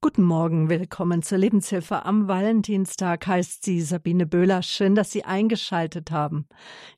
[0.00, 2.04] Guten Morgen, willkommen zur Lebenshilfe.
[2.04, 4.62] Am Valentinstag heißt sie Sabine Böhler.
[4.62, 6.46] Schön, dass Sie eingeschaltet haben.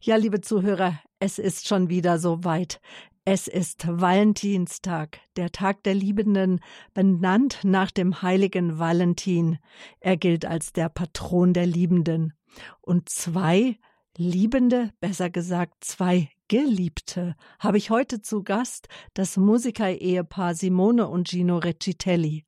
[0.02, 2.78] Ja, liebe Zuhörer, es ist schon wieder so weit.
[3.24, 6.60] Es ist Valentinstag, der Tag der Liebenden,
[6.92, 9.56] benannt nach dem heiligen Valentin.
[10.00, 12.34] Er gilt als der Patron der Liebenden.
[12.82, 13.78] Und zwei
[14.18, 21.56] Liebende, besser gesagt zwei Geliebte, habe ich heute zu Gast, das Musiker-Ehepaar Simone und Gino
[21.56, 22.44] Recitelli.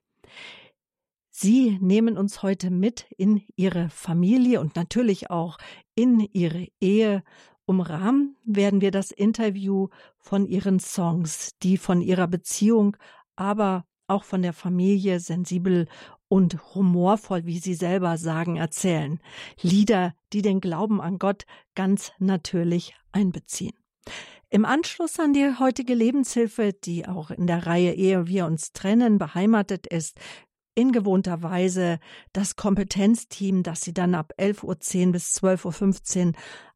[1.31, 5.59] Sie nehmen uns heute mit in Ihre Familie und natürlich auch
[5.95, 7.25] in Ihre Ehe.
[7.65, 12.97] Umrahmen werden wir das Interview von Ihren Songs, die von Ihrer Beziehung,
[13.35, 15.89] aber auch von der Familie sensibel
[16.29, 19.19] und humorvoll, wie Sie selber sagen, erzählen.
[19.61, 21.45] Lieder, die den Glauben an Gott
[21.75, 23.75] ganz natürlich einbeziehen.
[24.53, 29.17] Im Anschluss an die heutige Lebenshilfe, die auch in der Reihe Ehe wir uns trennen
[29.17, 30.21] beheimatet ist,
[30.75, 31.99] in gewohnter Weise
[32.35, 36.33] das Kompetenzteam, das Sie dann ab 11.10 Uhr bis 12.15 Uhr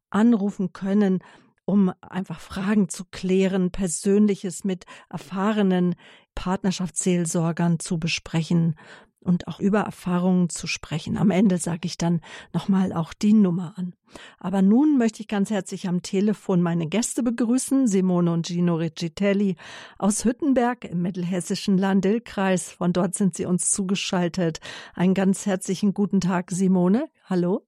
[0.09, 1.19] anrufen können,
[1.65, 5.93] um einfach Fragen zu klären, Persönliches mit erfahrenen
[6.33, 8.73] Partnerschaftsseelsorgern zu besprechen
[9.21, 11.17] und auch über Erfahrungen zu sprechen.
[11.17, 12.21] Am Ende sage ich dann
[12.53, 13.93] nochmal auch die Nummer an.
[14.39, 19.55] Aber nun möchte ich ganz herzlich am Telefon meine Gäste begrüßen, Simone und Gino Riccitelli
[19.97, 22.71] aus Hüttenberg im mittelhessischen Landil-Kreis.
[22.71, 24.59] Von dort sind sie uns zugeschaltet.
[24.93, 27.09] Einen ganz herzlichen guten Tag, Simone.
[27.25, 27.65] Hallo.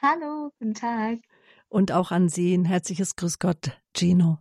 [0.00, 1.18] Hallo, guten Tag.
[1.68, 4.38] Und auch an Sie ein herzliches Grüß Gott, Gino.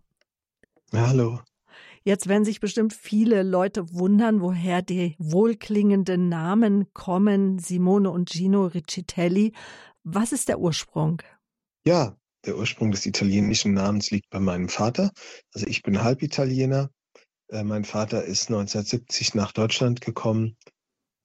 [0.93, 1.39] hallo.
[2.07, 8.65] Jetzt werden sich bestimmt viele Leute wundern, woher die wohlklingenden Namen kommen, Simone und Gino
[8.65, 9.51] Riccitelli.
[10.05, 11.21] Was ist der Ursprung?
[11.85, 15.11] Ja, der Ursprung des italienischen Namens liegt bei meinem Vater.
[15.53, 16.91] Also ich bin Halbitaliener.
[17.49, 20.55] Äh, mein Vater ist 1970 nach Deutschland gekommen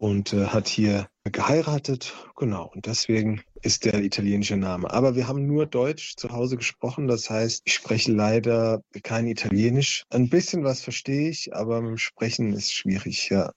[0.02, 2.12] und äh, hat hier geheiratet.
[2.34, 4.90] Genau, und deswegen ist der italienische Name.
[4.90, 7.06] Aber wir haben nur Deutsch zu Hause gesprochen.
[7.06, 10.04] Das heißt, ich spreche leider kein Italienisch.
[10.10, 13.52] Ein bisschen was verstehe ich, aber mit dem Sprechen ist schwierig, ja.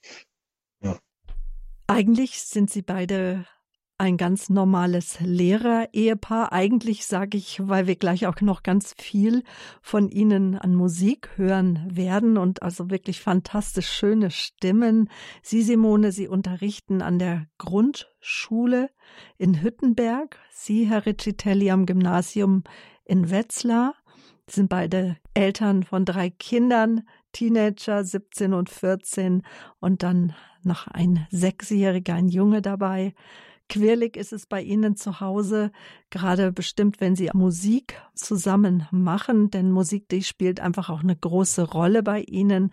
[0.83, 0.99] ja.
[1.87, 3.47] Eigentlich sind Sie beide
[3.97, 6.51] ein ganz normales Lehrer-Ehepaar.
[6.51, 9.43] Eigentlich sage ich, weil wir gleich auch noch ganz viel
[9.81, 15.09] von Ihnen an Musik hören werden und also wirklich fantastisch schöne Stimmen.
[15.41, 18.89] Sie, Simone, Sie unterrichten an der Grundschule
[19.37, 20.39] in Hüttenberg.
[20.51, 22.63] Sie, Herr Riccitelli, am Gymnasium
[23.05, 23.95] in Wetzlar.
[24.47, 29.41] Sie sind beide Eltern von drei Kindern, Teenager, 17 und 14
[29.79, 33.13] und dann noch ein Sechsjähriger, ein Junge dabei.
[33.67, 35.71] Quirlig ist es bei Ihnen zu Hause,
[36.11, 41.63] gerade bestimmt, wenn Sie Musik zusammen machen, denn Musik, die spielt einfach auch eine große
[41.63, 42.71] Rolle bei Ihnen.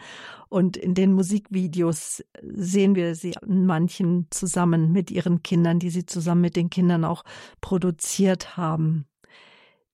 [0.48, 6.42] Und in den Musikvideos sehen wir Sie manchen zusammen mit Ihren Kindern, die Sie zusammen
[6.42, 7.24] mit den Kindern auch
[7.62, 9.06] produziert haben.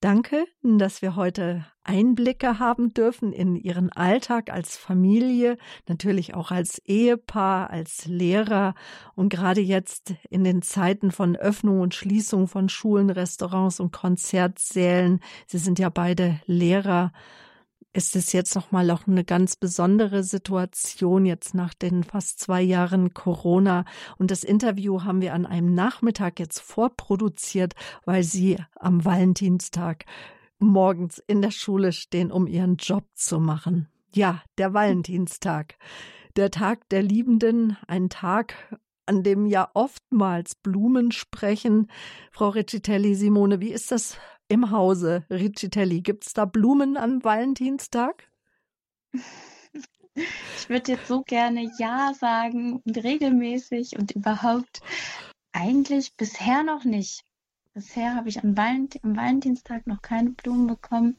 [0.00, 6.78] Danke, dass wir heute Einblicke haben dürfen in Ihren Alltag als Familie, natürlich auch als
[6.84, 8.74] Ehepaar, als Lehrer
[9.16, 15.18] und gerade jetzt in den Zeiten von Öffnung und Schließung von Schulen, Restaurants und Konzertsälen.
[15.48, 17.12] Sie sind ja beide Lehrer
[17.98, 23.12] ist es jetzt nochmal auch eine ganz besondere Situation jetzt nach den fast zwei Jahren
[23.12, 23.84] Corona.
[24.18, 30.04] Und das Interview haben wir an einem Nachmittag jetzt vorproduziert, weil Sie am Valentinstag
[30.60, 33.88] morgens in der Schule stehen, um Ihren Job zu machen.
[34.14, 35.74] Ja, der Valentinstag.
[36.36, 41.90] Der Tag der Liebenden, ein Tag, an dem ja oftmals Blumen sprechen.
[42.30, 46.00] Frau Riccitelli, Simone, wie ist das im Hause Riccitelli?
[46.00, 48.28] Gibt es da Blumen am Valentinstag?
[50.14, 54.80] Ich würde jetzt so gerne Ja sagen und regelmäßig und überhaupt
[55.52, 57.24] eigentlich bisher noch nicht.
[57.74, 61.16] Bisher habe ich am, Valent am Valentinstag noch keine Blumen bekommen.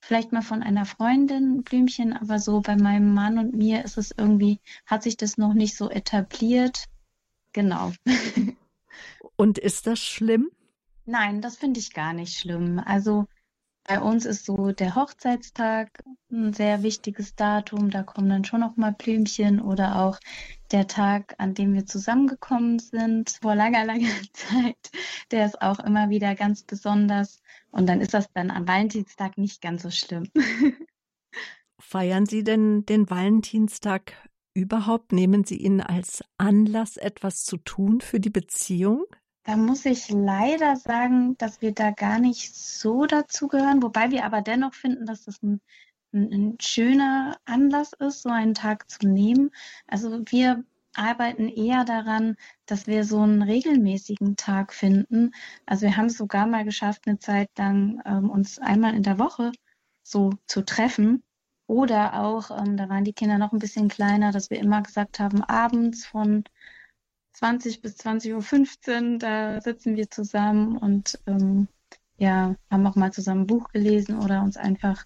[0.00, 4.12] Vielleicht mal von einer Freundin Blümchen, aber so bei meinem Mann und mir ist es
[4.16, 6.86] irgendwie, hat sich das noch nicht so etabliert.
[7.52, 7.92] Genau.
[9.36, 10.50] Und ist das schlimm?
[11.04, 12.80] Nein, das finde ich gar nicht schlimm.
[12.84, 13.26] Also
[13.84, 17.90] bei uns ist so der Hochzeitstag ein sehr wichtiges Datum.
[17.90, 20.18] Da kommen dann schon noch mal Blümchen oder auch
[20.70, 24.90] der Tag, an dem wir zusammengekommen sind vor langer, langer Zeit.
[25.32, 27.42] Der ist auch immer wieder ganz besonders.
[27.72, 30.28] Und dann ist das dann am Valentinstag nicht ganz so schlimm.
[31.80, 34.12] Feiern Sie denn den Valentinstag
[34.54, 35.12] überhaupt?
[35.12, 39.04] Nehmen Sie ihn als Anlass, etwas zu tun für die Beziehung?
[39.44, 44.40] Da muss ich leider sagen, dass wir da gar nicht so dazugehören, wobei wir aber
[44.40, 45.60] dennoch finden, dass das ein,
[46.12, 49.50] ein, ein schöner Anlass ist, so einen Tag zu nehmen.
[49.88, 52.36] Also wir arbeiten eher daran,
[52.66, 55.32] dass wir so einen regelmäßigen Tag finden.
[55.66, 59.18] Also wir haben es sogar mal geschafft, eine Zeit lang ähm, uns einmal in der
[59.18, 59.52] Woche
[60.02, 61.22] so zu treffen.
[61.66, 65.18] Oder auch, ähm, da waren die Kinder noch ein bisschen kleiner, dass wir immer gesagt
[65.20, 66.44] haben, abends von
[67.42, 71.66] 20 bis 20.15 Uhr, da sitzen wir zusammen und ähm,
[72.16, 75.04] ja, haben auch mal zusammen ein Buch gelesen oder uns einfach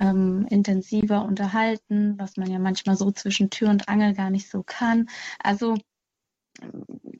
[0.00, 4.64] ähm, intensiver unterhalten, was man ja manchmal so zwischen Tür und Angel gar nicht so
[4.64, 5.08] kann.
[5.38, 5.76] Also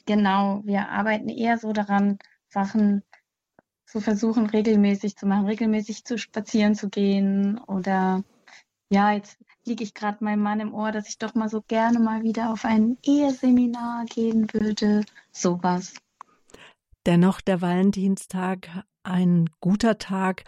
[0.05, 2.19] genau, wir arbeiten eher so daran,
[2.49, 3.05] Sachen
[3.87, 8.25] zu versuchen, regelmäßig zu machen, regelmäßig zu spazieren zu gehen oder
[8.91, 12.01] ja, jetzt liege ich gerade meinem Mann im Ohr, dass ich doch mal so gerne
[12.01, 15.05] mal wieder auf ein Eheseminar gehen würde.
[15.31, 15.95] Sowas.
[17.07, 18.69] Dennoch der Valentinstag
[19.03, 20.45] ein guter Tag,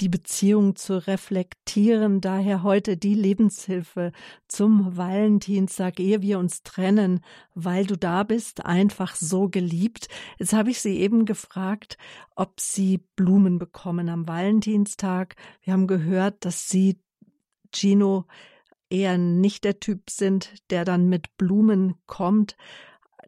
[0.00, 2.20] die Beziehung zu reflektieren.
[2.20, 4.12] Daher heute die Lebenshilfe
[4.46, 7.20] zum Valentinstag, ehe wir uns trennen,
[7.54, 10.08] weil du da bist, einfach so geliebt.
[10.38, 11.98] Jetzt habe ich sie eben gefragt,
[12.36, 15.34] ob sie Blumen bekommen am Valentinstag.
[15.62, 17.00] Wir haben gehört, dass sie
[17.74, 18.26] Gino
[18.90, 22.56] eher nicht der Typ sind, der dann mit Blumen kommt.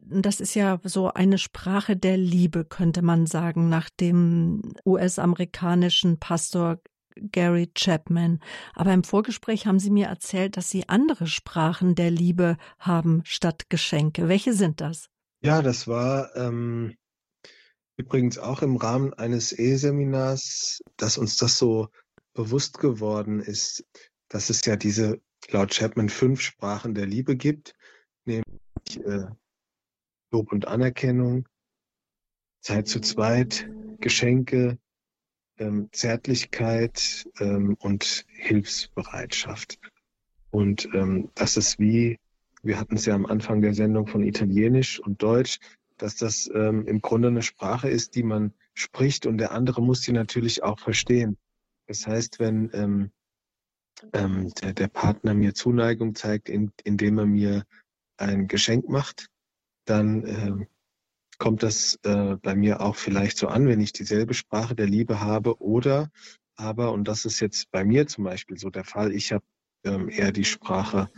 [0.03, 6.79] Das ist ja so eine Sprache der Liebe, könnte man sagen, nach dem US-amerikanischen Pastor
[7.15, 8.39] Gary Chapman.
[8.73, 13.69] Aber im Vorgespräch haben Sie mir erzählt, dass Sie andere Sprachen der Liebe haben statt
[13.69, 14.27] Geschenke.
[14.27, 15.07] Welche sind das?
[15.41, 16.95] Ja, das war ähm,
[17.97, 21.89] übrigens auch im Rahmen eines Eheseminars, dass uns das so
[22.33, 23.83] bewusst geworden ist
[24.31, 27.73] dass es ja diese laut Chapman fünf Sprachen der Liebe gibt,
[28.23, 28.45] nämlich
[29.05, 29.25] äh,
[30.31, 31.49] Lob und Anerkennung,
[32.61, 33.69] Zeit zu zweit,
[33.99, 34.77] Geschenke,
[35.57, 39.79] ähm, Zärtlichkeit ähm, und Hilfsbereitschaft.
[40.49, 42.17] Und ähm, das ist wie,
[42.63, 45.59] wir hatten es ja am Anfang der Sendung von Italienisch und Deutsch,
[45.97, 50.03] dass das ähm, im Grunde eine Sprache ist, die man spricht und der andere muss
[50.03, 51.37] sie natürlich auch verstehen.
[51.87, 53.11] Das heißt, wenn ähm,
[54.13, 57.63] ähm, der, der Partner mir Zuneigung zeigt, in, indem er mir
[58.17, 59.27] ein Geschenk macht,
[59.85, 60.67] dann ähm,
[61.37, 65.21] kommt das äh, bei mir auch vielleicht so an, wenn ich dieselbe Sprache der Liebe
[65.21, 66.11] habe oder
[66.55, 69.43] aber, und das ist jetzt bei mir zum Beispiel so der Fall, ich habe
[69.83, 71.09] ähm, eher die Sprache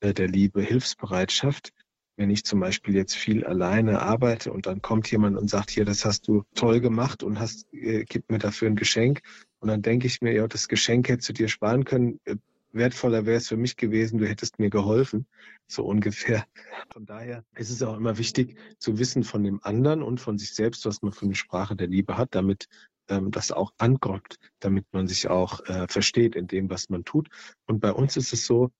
[0.00, 1.72] äh, der Liebe Hilfsbereitschaft.
[2.16, 5.86] Wenn ich zum Beispiel jetzt viel alleine arbeite und dann kommt jemand und sagt, hier,
[5.86, 9.22] das hast du toll gemacht und hast, äh, gib mir dafür ein Geschenk,
[9.62, 12.18] und dann denke ich mir, ja, das Geschenk hättest du dir sparen können.
[12.24, 12.34] Äh,
[12.72, 15.28] wertvoller wäre es für mich gewesen, du hättest mir geholfen.
[15.68, 16.44] So ungefähr.
[16.92, 20.52] Von daher ist es auch immer wichtig zu wissen von dem anderen und von sich
[20.52, 22.66] selbst, was man für eine Sprache der Liebe hat, damit
[23.08, 27.28] ähm, das auch ankommt, damit man sich auch äh, versteht in dem, was man tut.
[27.66, 28.72] Und bei uns ist es so,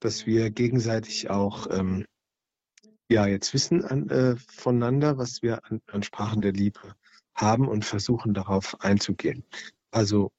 [0.00, 2.06] dass wir gegenseitig auch ähm,
[3.10, 6.94] ja jetzt wissen an, äh, voneinander, was wir an, an Sprachen der Liebe
[7.34, 9.44] haben und versuchen darauf einzugehen.
[9.90, 10.30] Also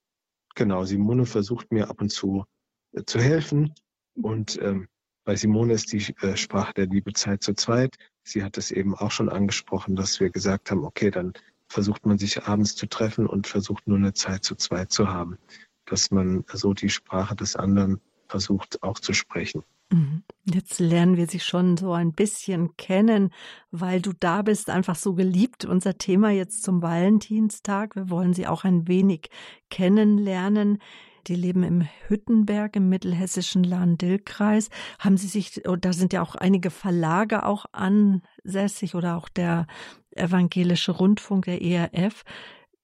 [0.55, 2.45] genau, Simone versucht mir ab und zu
[2.93, 3.73] äh, zu helfen.
[4.15, 4.87] Und ähm,
[5.23, 7.95] bei Simone ist die äh, Sprache der Liebe Zeit zu zweit.
[8.23, 11.33] Sie hat es eben auch schon angesprochen, dass wir gesagt haben, okay, dann
[11.67, 15.37] versucht man sich abends zu treffen und versucht nur eine Zeit zu zweit zu haben,
[15.85, 19.63] dass man so die Sprache des anderen versucht auch zu sprechen.
[19.91, 20.23] Mhm.
[20.45, 23.31] Jetzt lernen wir sie schon so ein bisschen kennen,
[23.71, 25.65] weil du da bist, einfach so geliebt.
[25.65, 27.95] Unser Thema jetzt zum Valentinstag.
[27.95, 29.29] Wir wollen sie auch ein wenig
[29.69, 30.79] kennenlernen.
[31.27, 34.69] Die leben im Hüttenberg im mittelhessischen Lahn-Dill-Kreis.
[34.97, 39.67] Haben Sie sich, oh, da sind ja auch einige Verlage auch ansässig oder auch der
[40.11, 42.23] evangelische Rundfunk, der ERF.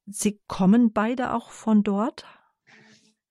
[0.05, 2.25] Sie kommen beide auch von dort?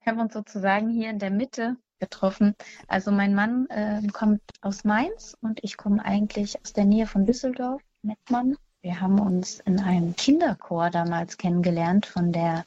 [0.02, 2.55] Wir haben uns sozusagen hier in der Mitte getroffen.
[2.88, 7.26] Also mein Mann äh, kommt aus Mainz und ich komme eigentlich aus der Nähe von
[7.26, 8.57] Düsseldorf, Mettmann.
[8.83, 12.65] Wir haben uns in einem Kinderchor damals kennengelernt von der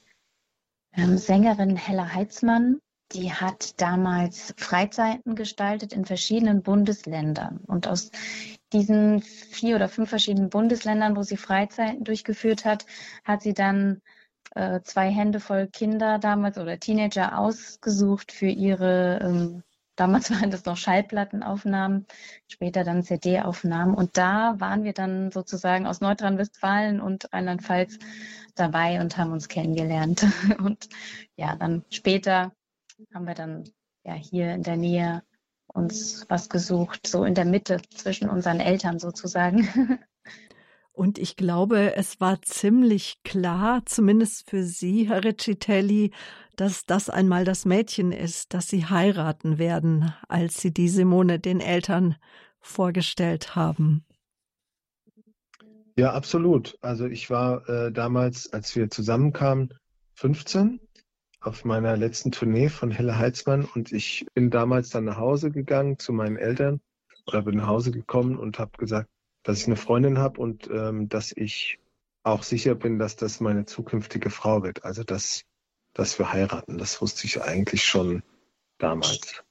[0.93, 2.79] ähm, Sängerin Hella Heitzmann.
[3.13, 7.61] Die hat damals Freizeiten gestaltet in verschiedenen Bundesländern.
[7.65, 8.11] Und aus
[8.71, 12.85] diesen vier oder fünf verschiedenen Bundesländern, wo sie Freizeiten durchgeführt hat,
[13.23, 14.01] hat sie dann
[14.55, 19.63] äh, zwei Hände voll Kinder damals oder Teenager ausgesucht für ihre, ähm,
[19.95, 22.07] damals waren das noch Schallplattenaufnahmen,
[22.47, 23.93] später dann CD-Aufnahmen.
[23.93, 27.99] Und da waren wir dann sozusagen aus Nordrhein-Westfalen und Rheinland-Pfalz
[28.55, 30.25] dabei und haben uns kennengelernt.
[30.59, 30.89] Und
[31.37, 32.51] ja, dann später
[33.13, 33.63] haben wir dann
[34.03, 35.23] ja hier in der Nähe
[35.67, 39.99] uns was gesucht, so in der Mitte zwischen unseren Eltern sozusagen.
[40.99, 46.11] Und ich glaube, es war ziemlich klar, zumindest für Sie, Herr Riccitelli,
[46.57, 51.61] dass das einmal das Mädchen ist, das Sie heiraten werden, als Sie die Simone den
[51.61, 52.17] Eltern
[52.59, 54.03] vorgestellt haben.
[55.95, 56.77] Ja, absolut.
[56.81, 59.73] Also ich war äh, damals, als wir zusammenkamen,
[60.15, 60.81] 15
[61.39, 65.97] auf meiner letzten Tournee von Helle Heitzmann und ich bin damals dann nach Hause gegangen
[65.97, 66.81] zu meinen Eltern
[67.25, 69.09] oder bin nach Hause gekommen und habe gesagt,
[69.43, 71.79] dass ich eine Freundin habe und ähm, dass ich
[72.23, 74.83] auch sicher bin, dass das meine zukünftige Frau wird.
[74.83, 75.43] Also dass,
[75.93, 76.77] dass wir heiraten.
[76.77, 78.23] Das wusste ich eigentlich schon
[78.77, 79.43] damals.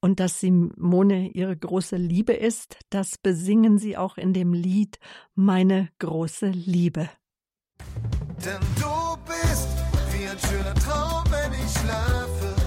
[0.00, 4.98] Und dass Simone ihre große Liebe ist, das besingen sie auch in dem Lied
[5.34, 7.08] Meine große Liebe.
[8.44, 9.68] Denn du bist
[10.12, 12.63] wie ein schöner Traum, wenn ich schlafe.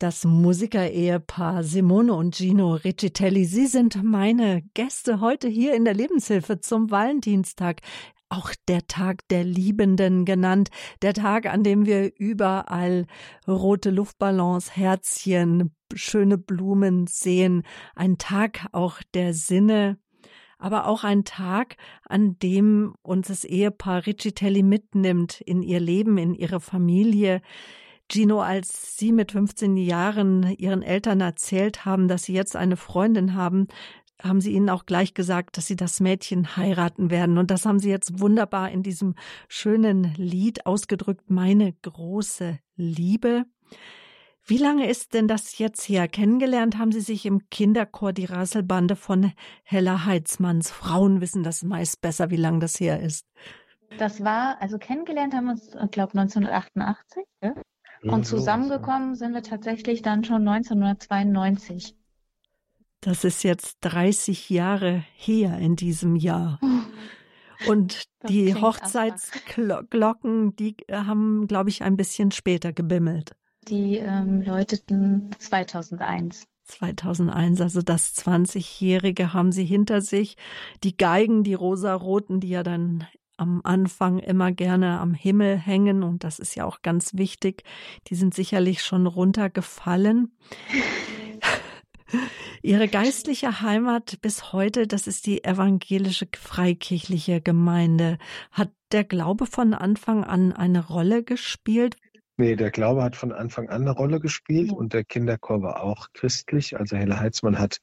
[0.00, 6.60] Das Musiker-Ehepaar Simone und Gino Riccitelli, sie sind meine Gäste heute hier in der Lebenshilfe
[6.60, 7.80] zum Valentinstag.
[8.28, 10.68] Auch der Tag der Liebenden genannt,
[11.02, 13.06] der Tag, an dem wir überall
[13.48, 17.64] rote Luftballons, Herzchen, schöne Blumen sehen,
[17.96, 19.98] ein Tag auch der Sinne,
[20.58, 26.34] aber auch ein Tag, an dem uns das Ehepaar Riccitelli mitnimmt in ihr Leben, in
[26.34, 27.42] ihre Familie.
[28.10, 33.34] Gino, als Sie mit 15 Jahren Ihren Eltern erzählt haben, dass Sie jetzt eine Freundin
[33.34, 33.68] haben,
[34.22, 37.38] haben Sie ihnen auch gleich gesagt, dass Sie das Mädchen heiraten werden.
[37.38, 39.14] Und das haben Sie jetzt wunderbar in diesem
[39.48, 43.44] schönen Lied ausgedrückt, meine große Liebe.
[44.44, 46.08] Wie lange ist denn das jetzt her?
[46.08, 50.70] Kennengelernt haben Sie sich im Kinderchor die Rasselbande von Hella Heitzmanns.
[50.70, 53.26] Frauen wissen das meist besser, wie lange das her ist.
[53.98, 57.24] Das war, also kennengelernt haben wir uns, ich glaube, 1988.
[57.42, 57.54] Ja?
[58.02, 61.96] Und zusammengekommen sind wir tatsächlich dann schon 1992.
[63.00, 66.60] Das ist jetzt 30 Jahre her in diesem Jahr.
[67.66, 73.34] Und die Hochzeitsglocken, die haben, glaube ich, ein bisschen später gebimmelt.
[73.66, 76.46] Die ähm, läuteten 2001.
[76.64, 80.36] 2001, also das 20-Jährige haben sie hinter sich.
[80.84, 83.06] Die Geigen, die rosaroten, die ja dann
[83.38, 87.62] am Anfang immer gerne am Himmel hängen und das ist ja auch ganz wichtig,
[88.08, 90.36] die sind sicherlich schon runtergefallen.
[92.62, 98.18] Ihre geistliche Heimat bis heute, das ist die evangelische freikirchliche Gemeinde.
[98.50, 101.96] Hat der Glaube von Anfang an eine Rolle gespielt?
[102.36, 106.08] Nee, der Glaube hat von Anfang an eine Rolle gespielt und der Kinderchor war auch
[106.12, 106.78] christlich.
[106.78, 107.78] Also Helle Heitzmann hat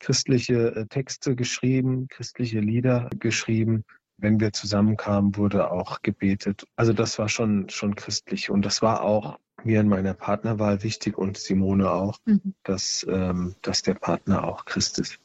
[0.00, 3.84] christliche äh, Texte geschrieben, christliche Lieder geschrieben.
[4.18, 6.66] Wenn wir zusammenkamen, wurde auch gebetet.
[6.76, 11.16] Also das war schon, schon christlich und das war auch mir in meiner Partnerwahl wichtig
[11.16, 12.54] und Simone auch, mhm.
[12.62, 15.18] dass, ähm, dass der Partner auch Christ ist.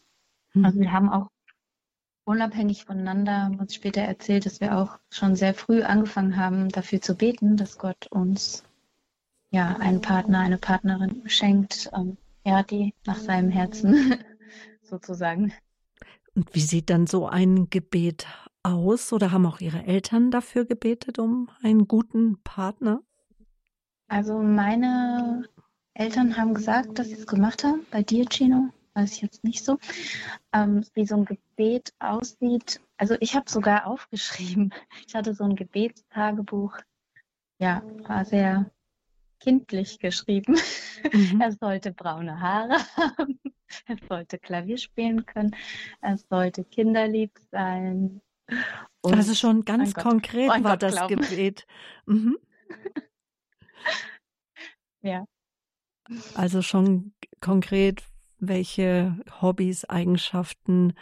[0.54, 0.66] Mhm.
[0.66, 1.30] Also wir haben auch
[2.26, 7.16] unabhängig voneinander uns später erzählt, dass wir auch schon sehr früh angefangen haben, dafür zu
[7.16, 8.64] beten, dass Gott uns
[9.50, 14.16] ja einen Partner, eine Partnerin schenkt, ähm, ja, die nach seinem Herzen
[14.82, 15.54] sozusagen.
[16.36, 18.28] Und wie sieht dann so ein Gebet
[18.68, 19.14] aus?
[19.14, 23.02] Oder haben auch Ihre Eltern dafür gebetet um einen guten Partner?
[24.08, 25.46] Also meine
[25.94, 27.86] Eltern haben gesagt, dass sie es gemacht haben.
[27.92, 29.78] Bei dir, Gino, weiß ich jetzt nicht so.
[30.54, 32.82] Ähm, wie so ein Gebet aussieht.
[32.98, 34.74] Also ich habe sogar aufgeschrieben.
[35.08, 36.78] Ich hatte so ein Gebetstagebuch.
[37.60, 38.70] Ja, war sehr
[39.40, 40.58] kindlich geschrieben.
[41.14, 41.42] Mhm.
[41.42, 43.40] Er sollte braune Haare haben.
[43.88, 45.56] Er sollte Klavier spielen können.
[46.02, 48.22] Er sollte kinderlieb sein.
[49.02, 51.22] Und also schon ganz konkret war Gott das glauben.
[51.22, 51.66] Gebet.
[52.06, 52.38] Mhm.
[55.02, 55.26] Ja.
[56.34, 58.04] Also schon konkret,
[58.40, 60.94] welche Hobbys, Eigenschaften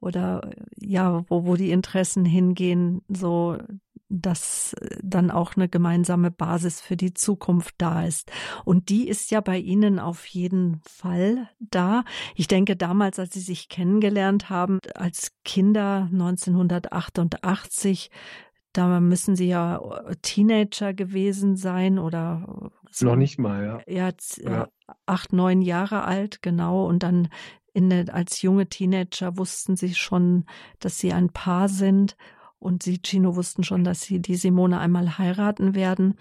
[0.00, 3.56] oder ja, wo, wo die Interessen hingehen, so
[4.14, 8.30] dass dann auch eine gemeinsame Basis für die Zukunft da ist.
[8.64, 12.04] Und die ist ja bei Ihnen auf jeden Fall da.
[12.34, 18.10] Ich denke, damals, als Sie sich kennengelernt haben, als Kinder 1988,
[18.72, 23.06] da müssen Sie ja äh, Teenager gewesen sein oder so.
[23.06, 23.80] Noch nicht mal, ja.
[23.86, 24.68] Ja, ja.
[25.06, 26.86] acht, neun Jahre alt, genau.
[26.86, 27.28] Und dann
[27.72, 30.44] in als junge Teenager wussten Sie schon,
[30.78, 32.16] dass Sie ein Paar sind.
[32.64, 36.14] Und Sie, Gino, wussten schon, dass Sie die Simone einmal heiraten werden.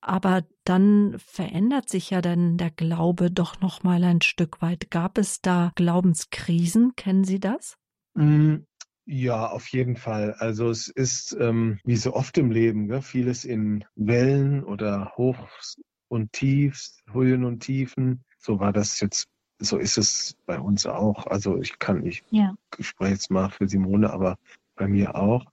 [0.00, 4.92] Aber dann verändert sich ja dann der Glaube doch noch mal ein Stück weit.
[4.92, 6.94] Gab es da Glaubenskrisen?
[6.94, 7.76] Kennen Sie das?
[8.14, 8.58] Mm,
[9.04, 10.34] ja, auf jeden Fall.
[10.34, 13.02] Also es ist ähm, wie so oft im Leben, ne?
[13.02, 18.22] vieles in Wellen oder Hochs und Tiefs, Höhen und Tiefen.
[18.38, 19.26] So war das jetzt,
[19.58, 21.26] so ist es bei uns auch.
[21.26, 22.54] Also ich kann nicht, ja.
[22.78, 24.36] ich spreche jetzt mal für Simone, aber
[24.76, 25.44] bei mir auch.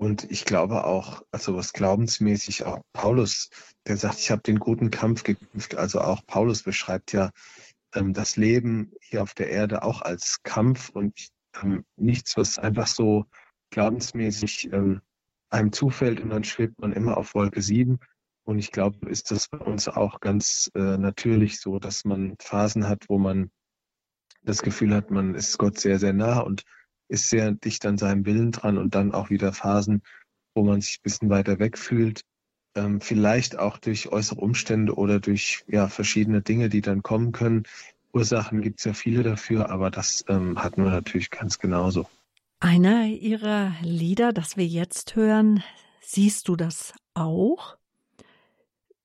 [0.00, 3.50] Und ich glaube auch, also was glaubensmäßig auch Paulus,
[3.86, 5.74] der sagt, ich habe den guten Kampf gekämpft.
[5.74, 7.32] Also auch Paulus beschreibt ja
[7.94, 11.28] ähm, das Leben hier auf der Erde auch als Kampf und
[11.62, 13.26] ähm, nichts, was einfach so
[13.68, 15.02] glaubensmäßig ähm,
[15.50, 17.98] einem zufällt und dann schwebt man immer auf Wolke 7.
[18.44, 22.88] Und ich glaube, ist das bei uns auch ganz äh, natürlich so, dass man Phasen
[22.88, 23.50] hat, wo man
[24.44, 26.64] das Gefühl hat, man ist Gott sehr, sehr nah und
[27.10, 30.02] ist sehr dicht an seinem Willen dran und dann auch wieder Phasen,
[30.54, 32.22] wo man sich ein bisschen weiter weg fühlt.
[32.76, 37.64] Ähm, vielleicht auch durch äußere Umstände oder durch ja, verschiedene Dinge, die dann kommen können.
[38.12, 42.06] Ursachen gibt es ja viele dafür, aber das ähm, hatten wir natürlich ganz genauso.
[42.60, 45.64] Einer Ihrer Lieder, das wir jetzt hören,
[46.00, 47.76] siehst du das auch?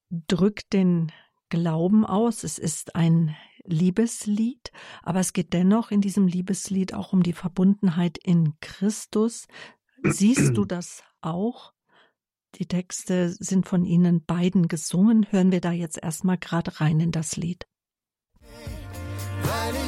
[0.10, 1.12] Drückt den
[1.50, 2.44] Glauben aus.
[2.44, 3.36] Es ist ein
[3.66, 4.72] Liebeslied,
[5.04, 9.48] aber es geht dennoch in diesem Liebeslied auch um die Verbundenheit in Christus.
[10.04, 11.74] Siehst du das auch?
[12.56, 15.26] Die Texte sind von Ihnen beiden gesungen.
[15.32, 17.68] Hören wir da jetzt erstmal gerade rein in das Lied.
[18.40, 19.85] Weil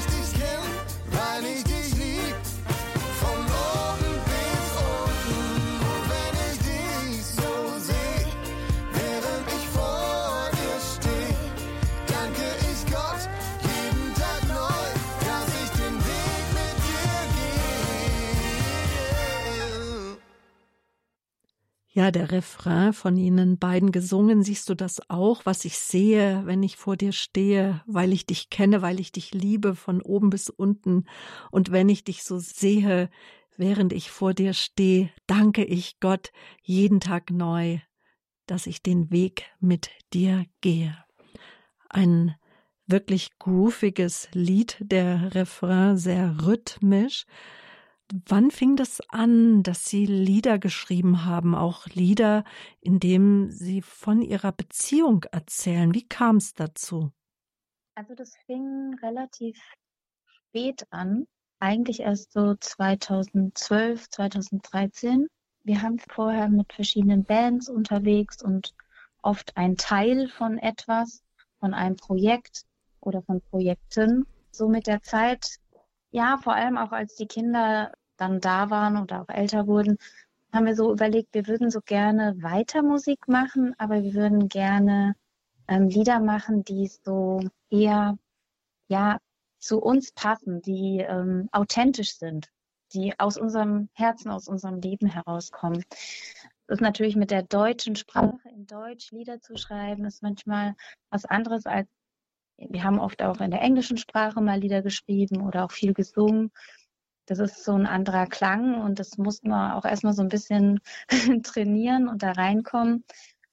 [21.98, 26.62] Ja, der Refrain von Ihnen beiden gesungen, siehst du das auch, was ich sehe, wenn
[26.62, 30.52] ich vor dir stehe, weil ich dich kenne, weil ich dich liebe, von oben bis
[30.52, 31.06] unten.
[31.50, 33.10] Und wenn ich dich so sehe,
[33.58, 37.80] während ich vor dir stehe, danke ich Gott jeden Tag neu,
[38.46, 40.96] dass ich den Weg mit dir gehe.
[41.90, 42.36] Ein
[42.86, 47.26] wirklich grooviges Lied, der Refrain sehr rhythmisch.
[48.26, 52.46] Wann fing das an, dass Sie Lieder geschrieben haben, auch Lieder,
[52.80, 55.94] in denen Sie von Ihrer Beziehung erzählen?
[55.94, 57.12] Wie kam es dazu?
[57.96, 59.60] Also das fing relativ
[60.26, 61.28] spät an,
[61.60, 65.28] eigentlich erst so 2012, 2013.
[65.64, 68.74] Wir haben vorher mit verschiedenen Bands unterwegs und
[69.22, 71.24] oft ein Teil von etwas,
[71.60, 72.64] von einem Projekt
[73.02, 74.26] oder von Projekten.
[74.52, 75.58] So mit der Zeit,
[76.18, 79.98] ja, vor allem auch als die Kinder dann da waren oder auch älter wurden,
[80.52, 85.16] haben wir so überlegt, wir würden so gerne weiter Musik machen, aber wir würden gerne
[85.68, 88.18] ähm, Lieder machen, die so eher
[88.88, 89.20] ja
[89.60, 92.50] zu uns passen, die ähm, authentisch sind,
[92.94, 95.84] die aus unserem Herzen, aus unserem Leben herauskommen.
[96.66, 100.74] Das ist natürlich mit der deutschen Sprache in Deutsch Lieder zu schreiben, ist manchmal
[101.12, 101.88] was anderes als
[102.58, 106.52] wir haben oft auch in der englischen Sprache mal Lieder geschrieben oder auch viel gesungen.
[107.26, 110.80] Das ist so ein anderer Klang und das muss man auch erstmal so ein bisschen
[111.44, 113.04] trainieren und da reinkommen.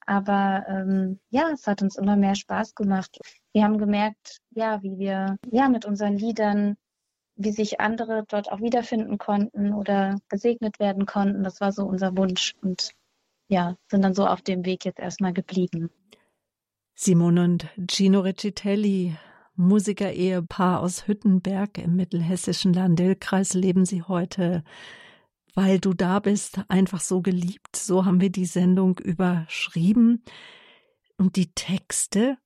[0.06, 3.18] Aber ähm, ja, es hat uns immer mehr Spaß gemacht.
[3.52, 6.76] Wir haben gemerkt, ja, wie wir ja mit unseren Liedern,
[7.36, 11.42] wie sich andere dort auch wiederfinden konnten oder gesegnet werden konnten.
[11.42, 12.92] Das war so unser Wunsch und
[13.48, 15.90] ja, sind dann so auf dem Weg jetzt erstmal geblieben.
[16.94, 19.16] Simon und Gino Recitelli,
[19.56, 24.64] Musiker-Ehepaar aus Hüttenberg im mittelhessischen Landil-Kreis, leben sie heute
[25.54, 27.76] weil du da bist, einfach so geliebt.
[27.76, 30.22] So haben wir die Sendung überschrieben.
[31.16, 32.36] Und die Texte,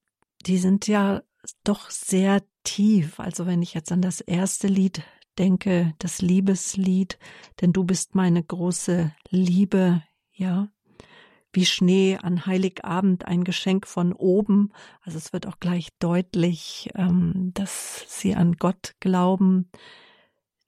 [0.46, 1.22] die sind ja
[1.64, 3.18] doch sehr tief.
[3.18, 5.02] Also wenn ich jetzt an das erste Lied
[5.38, 7.18] denke, das Liebeslied,
[7.60, 10.68] denn du bist meine große Liebe, ja,
[11.58, 14.72] wie Schnee an Heiligabend ein Geschenk von oben.
[15.02, 19.68] Also es wird auch gleich deutlich, ähm, dass sie an Gott glauben.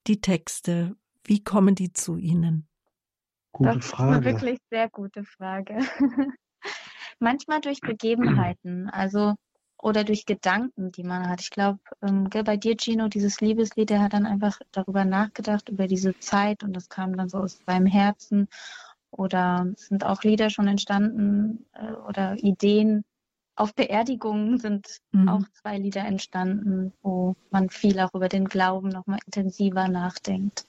[0.09, 2.67] Die Texte, wie kommen die zu Ihnen?
[3.53, 4.11] Gute das Frage.
[4.11, 5.79] ist eine wirklich sehr gute Frage.
[7.21, 9.37] Manchmal durch Begebenheiten, also
[9.81, 11.41] oder durch Gedanken, die man hat.
[11.41, 15.87] Ich glaube, ähm, bei dir, Gino, dieses Liebeslied, der hat dann einfach darüber nachgedacht, über
[15.87, 18.49] diese Zeit und das kam dann so aus seinem Herzen.
[19.11, 23.05] Oder es sind auch Lieder schon entstanden äh, oder Ideen.
[23.57, 25.29] Auf Beerdigungen sind Mhm.
[25.29, 30.65] auch zwei Lieder entstanden, wo man viel auch über den Glauben nochmal intensiver nachdenkt.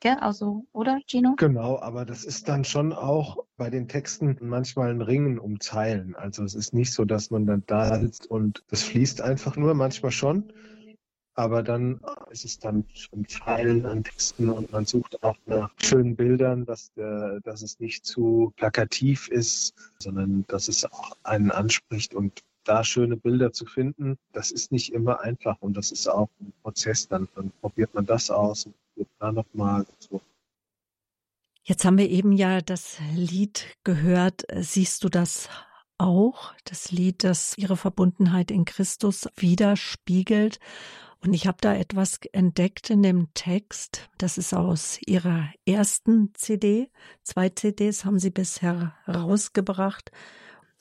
[0.00, 0.16] Gell?
[0.20, 1.34] Also, oder, Gino?
[1.36, 6.16] Genau, aber das ist dann schon auch bei den Texten manchmal ein Ringen um Zeilen.
[6.16, 9.74] Also es ist nicht so, dass man dann da sitzt und das fließt einfach nur,
[9.74, 10.52] manchmal schon.
[11.34, 16.14] Aber dann ist es dann schon Teilen an Texten und man sucht auch nach schönen
[16.14, 22.14] Bildern, dass, der, dass es nicht zu plakativ ist, sondern dass es auch einen anspricht
[22.14, 26.28] und da schöne Bilder zu finden, das ist nicht immer einfach und das ist auch
[26.40, 27.08] ein Prozess.
[27.08, 29.86] Dann, dann probiert man das aus und probiert da nochmal.
[29.98, 30.20] So.
[31.64, 34.44] Jetzt haben wir eben ja das Lied gehört.
[34.54, 35.48] Siehst du das
[35.98, 36.54] auch?
[36.64, 40.58] Das Lied, das ihre Verbundenheit in Christus widerspiegelt.
[41.24, 44.10] Und ich habe da etwas entdeckt in dem Text.
[44.18, 46.90] Das ist aus ihrer ersten CD.
[47.22, 50.10] Zwei CDs haben sie bisher rausgebracht.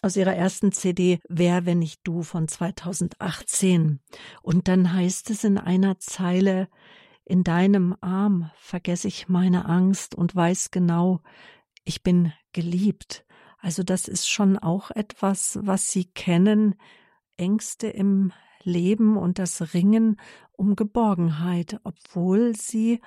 [0.01, 3.99] Aus ihrer ersten CD Wer, wenn nicht du von 2018.
[4.41, 6.69] Und dann heißt es in einer Zeile,
[7.23, 11.21] in deinem Arm vergesse ich meine Angst und weiß genau,
[11.83, 13.25] ich bin geliebt.
[13.59, 16.73] Also das ist schon auch etwas, was Sie kennen,
[17.37, 20.19] Ängste im Leben und das Ringen
[20.51, 23.01] um Geborgenheit, obwohl Sie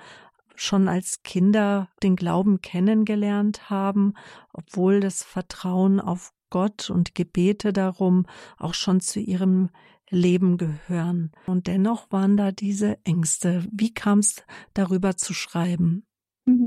[0.55, 4.13] schon als Kinder den Glauben kennengelernt haben,
[4.53, 8.25] obwohl das Vertrauen auf Gott und Gebete darum
[8.57, 9.69] auch schon zu ihrem
[10.09, 11.31] Leben gehören.
[11.47, 13.65] Und dennoch waren da diese Ängste.
[13.71, 16.05] Wie kam es darüber zu schreiben?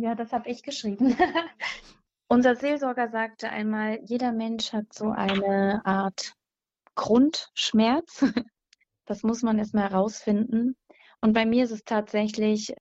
[0.00, 1.16] Ja, das habe ich geschrieben.
[2.28, 6.34] Unser Seelsorger sagte einmal, jeder Mensch hat so eine Art
[6.96, 8.24] Grundschmerz.
[9.08, 10.76] Das muss man erstmal herausfinden.
[11.22, 12.74] Und bei mir ist es tatsächlich,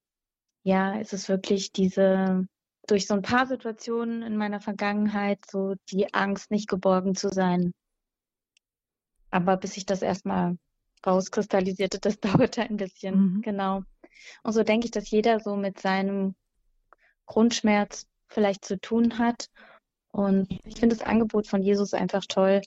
[0.64, 2.46] ja, ist es wirklich diese,
[2.86, 7.72] durch so ein paar Situationen in meiner Vergangenheit, so die Angst, nicht geborgen zu sein.
[9.32, 10.58] Aber bis sich das erstmal
[11.06, 13.42] rauskristallisierte, das dauerte ein bisschen, mhm.
[13.42, 13.84] genau.
[14.44, 16.36] Und so denke ich, dass jeder so mit seinem
[17.26, 19.48] Grundschmerz vielleicht zu tun hat.
[20.12, 22.62] Und ich finde das Angebot von Jesus einfach toll,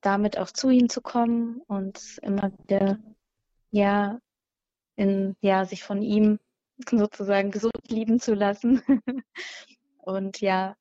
[0.00, 2.98] damit auch zu ihm zu kommen und immer wieder,
[3.70, 4.18] ja,
[4.96, 6.38] in, ja, sich von ihm
[6.90, 8.82] sozusagen gesund lieben zu lassen.
[9.98, 10.76] und ja,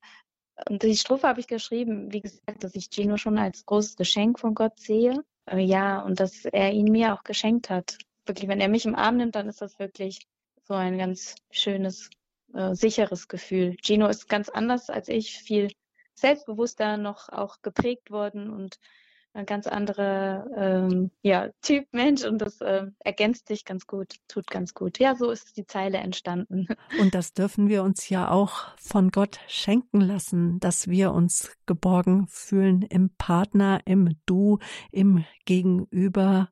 [0.70, 4.40] und die Strophe habe ich geschrieben, wie gesagt, dass ich Gino schon als großes Geschenk
[4.40, 5.24] von Gott sehe.
[5.46, 7.98] Äh, ja, und dass er ihn mir auch geschenkt hat.
[8.26, 10.20] Wirklich, wenn er mich im Arm nimmt, dann ist das wirklich
[10.64, 12.10] so ein ganz schönes
[12.54, 13.76] äh, sicheres Gefühl.
[13.84, 15.72] Gino ist ganz anders als ich, viel
[16.16, 18.80] selbstbewusster noch auch geprägt worden und
[19.36, 24.48] ein ganz anderer ähm, ja, Typ Mensch und das äh, ergänzt sich ganz gut, tut
[24.48, 24.98] ganz gut.
[24.98, 26.68] Ja, so ist die Zeile entstanden.
[27.00, 32.28] Und das dürfen wir uns ja auch von Gott schenken lassen, dass wir uns geborgen
[32.30, 34.60] fühlen im Partner, im Du,
[34.92, 36.50] im Gegenüber.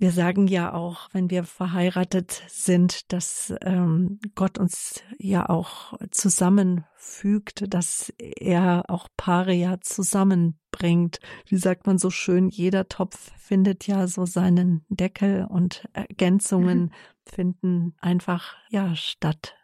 [0.00, 7.72] Wir sagen ja auch, wenn wir verheiratet sind, dass ähm, Gott uns ja auch zusammenfügt,
[7.74, 11.18] dass er auch Paare ja zusammenbringt.
[11.46, 16.90] Wie sagt man so schön, jeder Topf findet ja so seinen Deckel und Ergänzungen mhm.
[17.26, 19.56] finden einfach ja statt.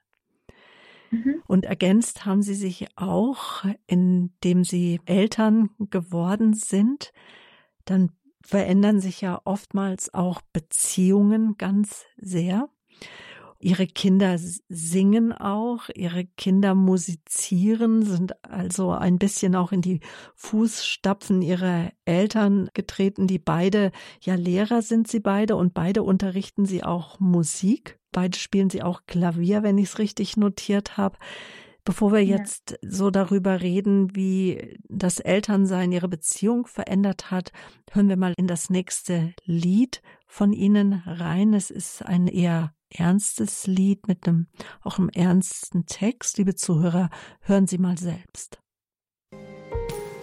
[1.12, 1.42] Mhm.
[1.46, 7.12] Und ergänzt haben sie sich auch, indem sie Eltern geworden sind.
[7.84, 8.10] Dann
[8.44, 12.68] verändern sich ja oftmals auch Beziehungen ganz sehr.
[13.58, 20.00] Ihre Kinder singen auch, ihre Kinder musizieren, sind also ein bisschen auch in die
[20.34, 26.84] Fußstapfen ihrer Eltern getreten, die beide, ja Lehrer sind sie beide und beide unterrichten sie
[26.84, 27.98] auch Musik.
[28.12, 31.16] Beide spielen sie auch Klavier, wenn ich es richtig notiert habe.
[31.84, 32.90] Bevor wir jetzt ja.
[32.90, 37.52] so darüber reden, wie das Elternsein ihre Beziehung verändert hat,
[37.92, 41.52] hören wir mal in das nächste Lied von Ihnen rein.
[41.52, 44.46] Es ist ein eher ernstes Lied mit einem
[44.80, 46.38] auch einem ernsten Text.
[46.38, 48.58] Liebe Zuhörer, hören Sie mal selbst.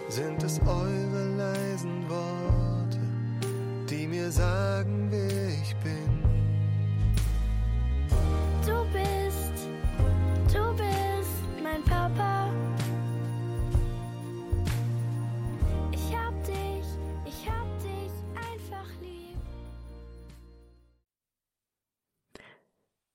[0.08, 3.00] Sind es eure leisen Worte,
[3.88, 5.41] die mir sagen, wer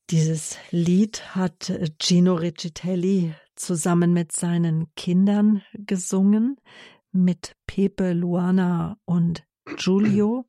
[0.10, 6.56] Dieses Lied hat Gino Riccitelli zusammen mit seinen Kindern gesungen,
[7.12, 9.43] mit Pepe, Luana und
[9.76, 10.46] Giulio.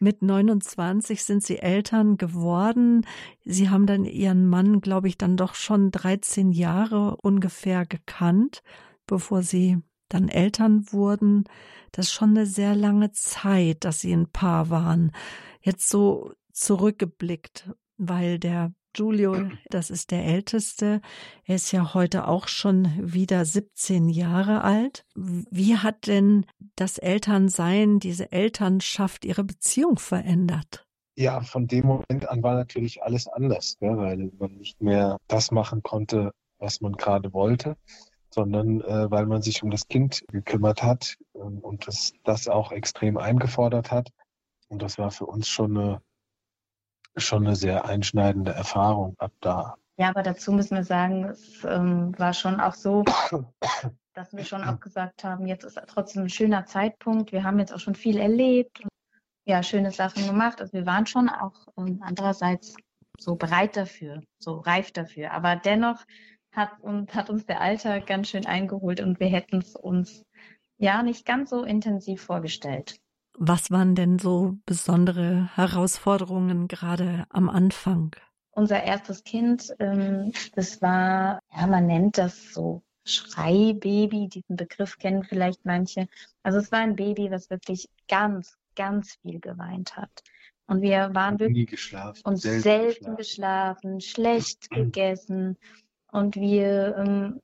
[0.00, 3.06] Mit 29 sind sie Eltern geworden.
[3.44, 8.62] Sie haben dann ihren Mann, glaube ich, dann doch schon 13 Jahre ungefähr gekannt,
[9.06, 11.44] bevor sie dann Eltern wurden.
[11.92, 15.12] Das ist schon eine sehr lange Zeit, dass sie ein Paar waren.
[15.60, 19.36] Jetzt so zurückgeblickt, weil der Giulio,
[19.70, 21.02] das ist der Älteste.
[21.44, 25.04] Er ist ja heute auch schon wieder 17 Jahre alt.
[25.14, 30.86] Wie hat denn das Elternsein, diese Elternschaft ihre Beziehung verändert?
[31.16, 35.50] Ja, von dem Moment an war natürlich alles anders, gell, weil man nicht mehr das
[35.50, 37.76] machen konnte, was man gerade wollte,
[38.30, 42.72] sondern äh, weil man sich um das Kind gekümmert hat äh, und das, das auch
[42.72, 44.10] extrem eingefordert hat.
[44.68, 46.02] Und das war für uns schon eine
[47.16, 49.76] schon eine sehr einschneidende Erfahrung ab da.
[49.96, 53.04] Ja, aber dazu müssen wir sagen, es ähm, war schon auch so,
[54.14, 57.32] dass wir schon auch gesagt haben, jetzt ist trotzdem ein schöner Zeitpunkt.
[57.32, 58.88] Wir haben jetzt auch schon viel erlebt, und,
[59.46, 60.60] ja, schöne Sachen gemacht.
[60.60, 62.74] Also wir waren schon auch ähm, andererseits
[63.18, 65.32] so bereit dafür, so reif dafür.
[65.32, 66.04] Aber dennoch
[66.52, 70.24] hat uns, hat uns der Alltag ganz schön eingeholt und wir hätten es uns
[70.78, 72.98] ja nicht ganz so intensiv vorgestellt.
[73.36, 78.14] Was waren denn so besondere Herausforderungen gerade am Anfang?
[78.52, 85.24] Unser erstes Kind, ähm, das war, ja, man nennt das so Schreibaby, diesen Begriff kennen
[85.24, 86.06] vielleicht manche.
[86.42, 90.22] Also es war ein Baby, was wirklich ganz, ganz viel geweint hat.
[90.66, 92.22] Und wir waren wirklich geschlafen.
[92.24, 95.58] und selten selten geschlafen, schlecht gegessen.
[96.10, 97.40] Und wir, ähm,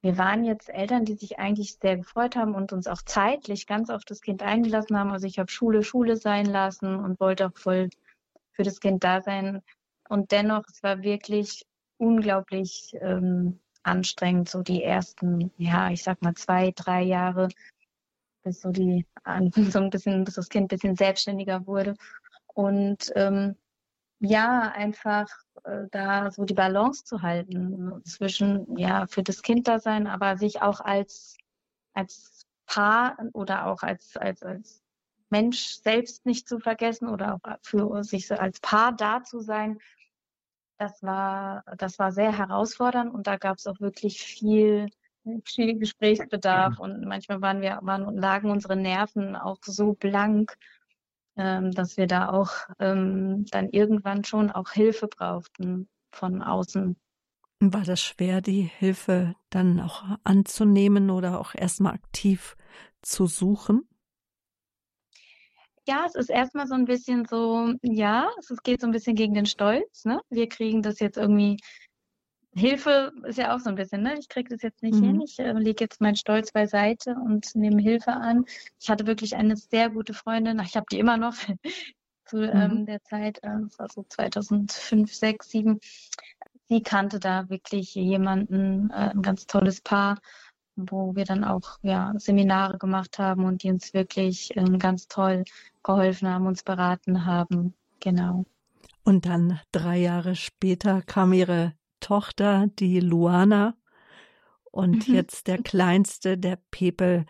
[0.00, 3.90] wir waren jetzt Eltern, die sich eigentlich sehr gefreut haben und uns auch zeitlich ganz
[3.90, 5.10] auf das Kind eingelassen haben.
[5.10, 7.90] Also ich habe Schule Schule sein lassen und wollte auch voll
[8.52, 9.62] für das Kind da sein.
[10.08, 16.34] Und dennoch, es war wirklich unglaublich ähm, anstrengend, so die ersten, ja, ich sag mal
[16.34, 17.48] zwei, drei Jahre,
[18.44, 19.04] bis so die
[19.70, 21.94] so ein bisschen, bis das Kind ein bisschen selbstständiger wurde.
[22.46, 23.56] Und ähm,
[24.20, 25.28] ja, einfach
[25.90, 30.62] da so die Balance zu halten zwischen, ja, für das Kind da sein, aber sich
[30.62, 31.36] auch als,
[31.94, 34.82] als Paar oder auch als, als, als
[35.30, 39.78] Mensch selbst nicht zu vergessen oder auch für sich als Paar da zu sein.
[40.78, 44.88] Das war, das war sehr herausfordernd und da gab es auch wirklich viel,
[45.44, 50.56] viel Gesprächsbedarf und manchmal waren wir, waren, lagen unsere Nerven auch so blank,
[51.38, 56.96] dass wir da auch ähm, dann irgendwann schon auch Hilfe brauchten von außen.
[57.60, 62.56] War das schwer, die Hilfe dann auch anzunehmen oder auch erstmal aktiv
[63.02, 63.88] zu suchen?
[65.86, 69.34] Ja, es ist erstmal so ein bisschen so, ja, es geht so ein bisschen gegen
[69.34, 70.04] den Stolz.
[70.04, 70.20] Ne?
[70.28, 71.56] Wir kriegen das jetzt irgendwie
[72.58, 74.18] Hilfe ist ja auch so ein bisschen, ne?
[74.18, 75.04] Ich kriege das jetzt nicht Mhm.
[75.04, 75.20] hin.
[75.22, 78.44] Ich äh, lege jetzt meinen Stolz beiseite und nehme Hilfe an.
[78.80, 80.60] Ich hatte wirklich eine sehr gute Freundin.
[80.60, 81.34] Ich habe die immer noch
[82.26, 85.80] zu ähm, der Zeit, äh, das war so 2005, 6, 7.
[86.68, 90.18] Sie kannte da wirklich jemanden, äh, ein ganz tolles Paar,
[90.76, 95.44] wo wir dann auch ja, Seminare gemacht haben und die uns wirklich ähm, ganz toll
[95.82, 97.74] geholfen haben, uns beraten haben.
[98.00, 98.44] Genau.
[99.04, 103.74] Und dann drei Jahre später kam ihre Tochter, die Luana.
[104.70, 105.14] Und Mhm.
[105.14, 107.24] jetzt der Kleinste, der Pepe,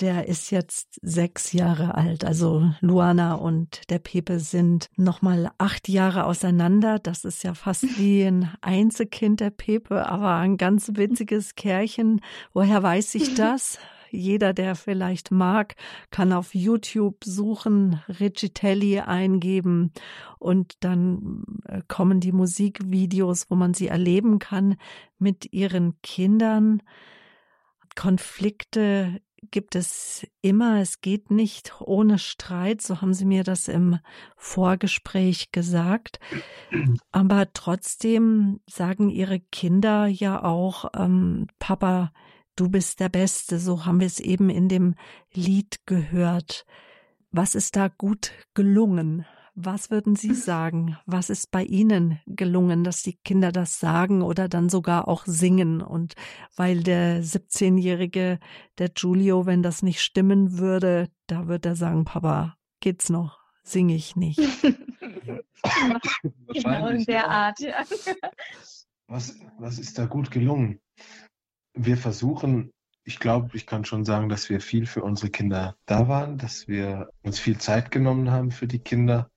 [0.00, 2.24] der ist jetzt sechs Jahre alt.
[2.24, 6.98] Also Luana und der Pepe sind nochmal acht Jahre auseinander.
[6.98, 12.20] Das ist ja fast wie ein Einzelkind, der Pepe, aber ein ganz witziges Kerlchen.
[12.52, 13.78] Woher weiß ich das?
[14.12, 15.74] Jeder, der vielleicht mag,
[16.10, 19.92] kann auf YouTube suchen, Riccitelli eingeben
[20.38, 24.76] und dann äh, kommen die Musikvideos, wo man sie erleben kann
[25.18, 26.82] mit ihren Kindern.
[27.94, 29.20] Konflikte
[29.50, 30.80] gibt es immer.
[30.80, 32.80] Es geht nicht ohne Streit.
[32.80, 33.98] So haben Sie mir das im
[34.36, 36.20] Vorgespräch gesagt.
[37.10, 42.12] Aber trotzdem sagen Ihre Kinder ja auch, ähm, Papa,
[42.56, 43.58] du bist der Beste.
[43.58, 44.94] So haben wir es eben in dem
[45.32, 46.64] Lied gehört.
[47.30, 49.24] Was ist da gut gelungen?
[49.54, 50.98] Was würden Sie sagen?
[51.06, 55.82] Was ist bei Ihnen gelungen, dass die Kinder das sagen oder dann sogar auch singen?
[55.82, 56.14] Und
[56.56, 58.38] weil der 17-jährige,
[58.78, 63.40] der Giulio, wenn das nicht stimmen würde, da wird er sagen, Papa, geht's noch?
[63.64, 64.40] Singe ich nicht.
[66.52, 67.30] genau in der.
[67.30, 67.84] Art, ja.
[69.06, 70.80] Was, was ist da gut gelungen?
[71.74, 72.72] Wir versuchen,
[73.04, 76.68] ich glaube, ich kann schon sagen, dass wir viel für unsere Kinder da waren, dass
[76.68, 79.30] wir uns viel Zeit genommen haben für die Kinder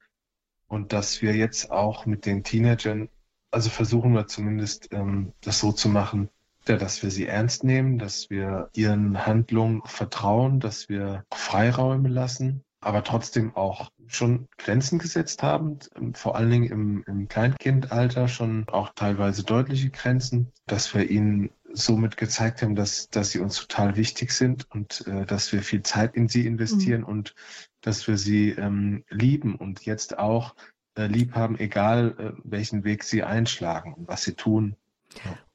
[0.67, 3.09] und dass wir jetzt auch mit den Teenagern,
[3.51, 6.29] also versuchen wir zumindest ähm, das so zu machen,
[6.65, 13.03] dass wir sie ernst nehmen, dass wir ihren Handlungen vertrauen, dass wir Freiräume lassen, aber
[13.03, 18.91] trotzdem auch schon Grenzen gesetzt haben, ähm, vor allen Dingen im, im Kleinkindalter schon auch
[18.93, 24.31] teilweise deutliche Grenzen, dass wir ihnen somit gezeigt haben, dass, dass sie uns total wichtig
[24.31, 27.35] sind und äh, dass wir viel Zeit in sie investieren und
[27.81, 30.55] dass wir sie ähm, lieben und jetzt auch
[30.97, 34.75] äh, lieb haben, egal äh, welchen Weg sie einschlagen und was sie tun.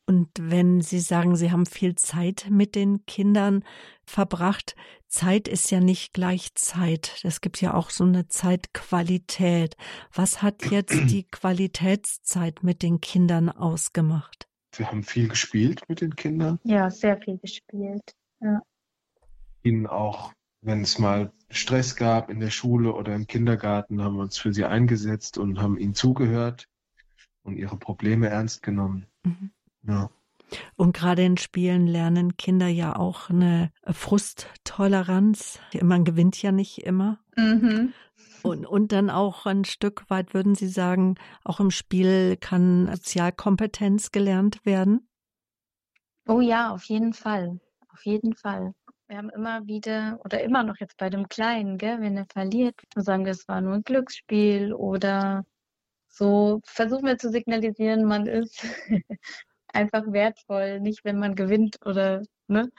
[0.07, 3.63] Und wenn Sie sagen, Sie haben viel Zeit mit den Kindern
[4.05, 4.75] verbracht,
[5.07, 7.21] Zeit ist ja nicht gleich Zeit.
[7.23, 9.77] Es gibt ja auch so eine Zeitqualität.
[10.13, 14.50] Was hat jetzt die Qualitätszeit mit den Kindern ausgemacht?
[14.73, 18.15] Wir haben viel gespielt mit den Kindern, ja, sehr viel gespielt.
[19.63, 24.23] ihnen auch, wenn es mal Stress gab in der Schule oder im Kindergarten, haben wir
[24.23, 26.67] uns für sie eingesetzt und haben ihnen zugehört.
[27.43, 29.07] und ihre Probleme ernst genommen.
[29.25, 29.51] Mhm.
[29.87, 30.11] Ja.
[30.77, 35.61] Und gerade in Spielen lernen Kinder ja auch eine Frusttoleranz.
[35.81, 37.19] Man gewinnt ja nicht immer.
[37.37, 37.93] Mhm.
[38.43, 44.13] Und, und dann auch ein Stück weit, würden Sie sagen, auch im Spiel kann Sozialkompetenz
[44.13, 45.09] gelernt werden?
[46.27, 47.61] Oh ja, auf jeden Fall.
[47.93, 48.73] Auf jeden Fall.
[49.09, 52.81] Wir haben immer wieder, oder immer noch jetzt bei dem Kleinen, gell, wenn er verliert,
[52.95, 55.45] sagen wir, es war nur ein Glücksspiel oder
[56.09, 58.65] so versuchen wir zu signalisieren, man ist
[59.75, 62.71] einfach wertvoll, nicht wenn man gewinnt oder ne?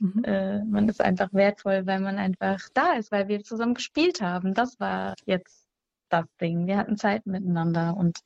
[0.00, 0.24] Mhm.
[0.24, 4.54] Äh, man ist einfach wertvoll, weil man einfach da ist, weil wir zusammen gespielt haben.
[4.54, 5.66] Das war jetzt
[6.08, 6.66] das Ding.
[6.66, 8.20] Wir hatten Zeit miteinander und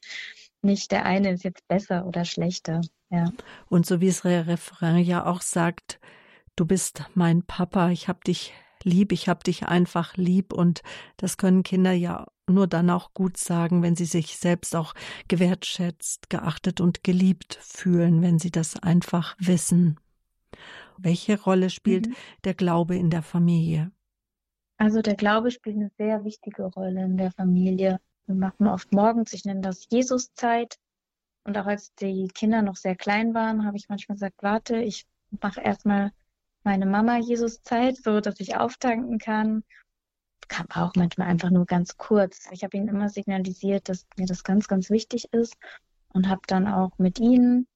[0.63, 2.81] nicht der eine ist jetzt besser oder schlechter.
[3.11, 3.33] Ja.
[3.69, 6.01] Und so wie es der Refrain ja auch sagt,
[6.57, 8.53] du bist mein Papa, ich hab dich
[8.89, 10.53] lieb, ich hab dich einfach lieb.
[10.53, 10.83] Und
[11.19, 14.95] das können Kinder ja nur dann auch gut sagen, wenn sie sich selbst auch
[15.29, 19.99] gewertschätzt, geachtet und geliebt fühlen, wenn sie das einfach wissen.
[20.99, 22.17] Welche Rolle spielt Mhm.
[22.45, 23.91] der Glaube in der Familie?
[24.77, 28.01] Also der Glaube spielt eine sehr wichtige Rolle in der Familie.
[28.27, 30.79] Wir machen oft morgens, ich nenne das Jesuszeit.
[31.45, 35.07] Und auch als die Kinder noch sehr klein waren, habe ich manchmal gesagt, warte, ich
[35.43, 36.13] mache erstmal
[36.69, 39.65] meine Mama Jesuszeit, so dass ich auftanken kann.
[40.49, 42.47] Kann auch manchmal einfach nur ganz kurz.
[42.53, 45.57] Ich habe ihnen immer signalisiert, dass mir das ganz, ganz wichtig ist
[46.13, 47.67] und habe dann auch mit ihnen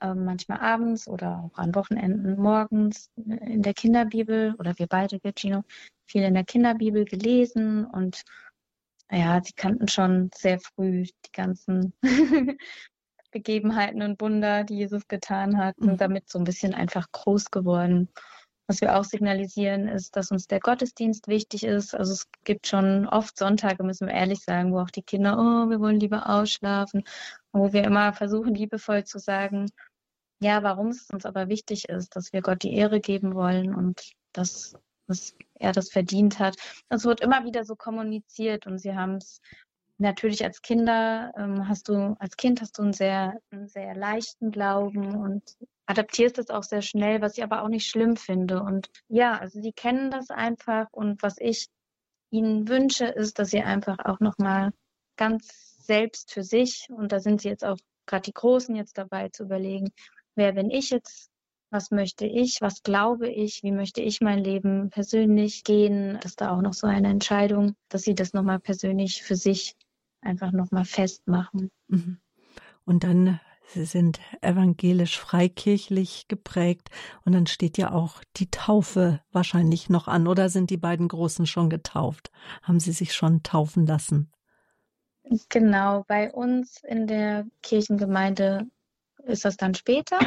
[0.00, 5.62] ähm, manchmal abends oder auch an Wochenenden morgens in der Kinderbibel oder wir beide, Gino,
[6.06, 8.22] viel in der Kinderbibel gelesen und
[9.10, 11.92] ja, sie kannten schon sehr früh die ganzen
[13.30, 15.84] Begebenheiten und Wunder, die Jesus getan hat, Mhm.
[15.84, 18.08] sind damit so ein bisschen einfach groß geworden.
[18.68, 21.94] Was wir auch signalisieren, ist, dass uns der Gottesdienst wichtig ist.
[21.94, 25.70] Also es gibt schon oft Sonntage, müssen wir ehrlich sagen, wo auch die Kinder, oh,
[25.70, 27.04] wir wollen lieber ausschlafen,
[27.52, 29.70] wo wir immer versuchen, liebevoll zu sagen,
[30.40, 34.12] ja, warum es uns aber wichtig ist, dass wir Gott die Ehre geben wollen und
[34.32, 34.76] dass,
[35.06, 36.56] dass er das verdient hat.
[36.90, 39.40] Es wird immer wieder so kommuniziert und sie haben es
[39.98, 44.50] natürlich als Kinder ähm, hast du, als Kind hast du einen sehr, einen sehr leichten
[44.50, 45.42] Glauben und
[45.86, 48.62] adaptierst es auch sehr schnell, was ich aber auch nicht schlimm finde.
[48.62, 51.68] Und ja, also sie kennen das einfach und was ich
[52.30, 54.72] ihnen wünsche, ist, dass sie einfach auch nochmal
[55.16, 59.30] ganz selbst für sich, und da sind sie jetzt auch gerade die Großen jetzt dabei
[59.30, 59.90] zu überlegen,
[60.34, 61.30] wer bin ich jetzt,
[61.70, 66.50] was möchte ich, was glaube ich, wie möchte ich mein Leben persönlich gehen, dass da
[66.50, 69.74] auch noch so eine Entscheidung, dass sie das nochmal persönlich für sich
[70.20, 71.70] einfach nochmal festmachen.
[71.88, 72.18] Mhm.
[72.84, 76.88] Und dann, Sie sind evangelisch-freikirchlich geprägt
[77.24, 80.26] und dann steht ja auch die Taufe wahrscheinlich noch an.
[80.26, 82.30] Oder sind die beiden Großen schon getauft?
[82.62, 84.32] Haben Sie sich schon taufen lassen?
[85.50, 88.66] Genau, bei uns in der Kirchengemeinde
[89.24, 90.18] ist das dann später.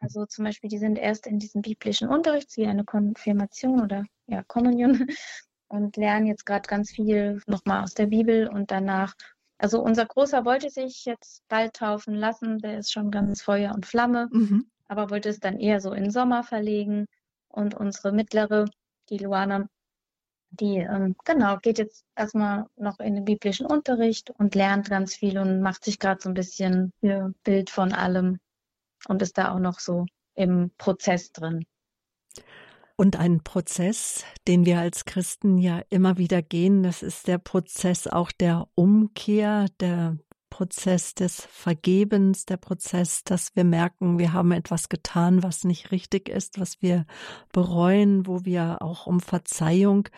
[0.00, 4.42] Also zum Beispiel, die sind erst in diesem biblischen Unterricht, wie eine Konfirmation oder ja,
[4.44, 5.06] Kommunion
[5.68, 9.14] und lernen jetzt gerade ganz viel nochmal aus der Bibel und danach.
[9.58, 13.86] Also unser Großer wollte sich jetzt bald taufen lassen, der ist schon ganz Feuer und
[13.86, 14.70] Flamme, Mhm.
[14.86, 17.06] aber wollte es dann eher so in Sommer verlegen.
[17.48, 18.66] Und unsere mittlere,
[19.10, 19.68] die Luana,
[20.50, 25.38] die ähm, genau geht jetzt erstmal noch in den biblischen Unterricht und lernt ganz viel
[25.38, 28.38] und macht sich gerade so ein bisschen ihr Bild von allem
[29.08, 31.64] und ist da auch noch so im Prozess drin.
[33.00, 38.08] Und ein Prozess, den wir als Christen ja immer wieder gehen, das ist der Prozess
[38.08, 40.18] auch der Umkehr, der
[40.50, 46.28] Prozess des Vergebens, der Prozess, dass wir merken, wir haben etwas getan, was nicht richtig
[46.28, 47.06] ist, was wir
[47.52, 50.08] bereuen, wo wir auch um Verzeihung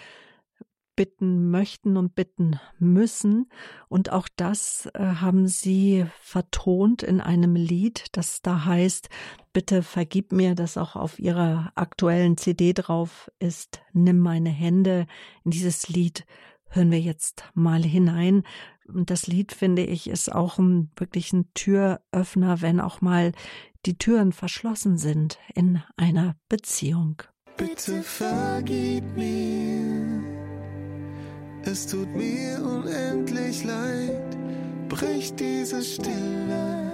[0.97, 3.51] bitten möchten und bitten müssen.
[3.89, 9.11] Und auch das äh, haben Sie vertont in einem Lied, das da heißt,
[9.53, 15.07] bitte vergib mir, das auch auf Ihrer aktuellen CD drauf ist, nimm meine Hände.
[15.45, 16.27] In dieses Lied
[16.69, 18.45] hören wir jetzt mal hinein.
[18.87, 23.33] Und das Lied, finde ich, ist auch ein, wirklich ein Türöffner, wenn auch mal
[23.87, 27.23] die Türen verschlossen sind in einer Beziehung.
[27.57, 30.23] Bitte vergib mir,
[31.63, 34.37] es tut mir unendlich leid,
[34.89, 36.90] brich diese Stille,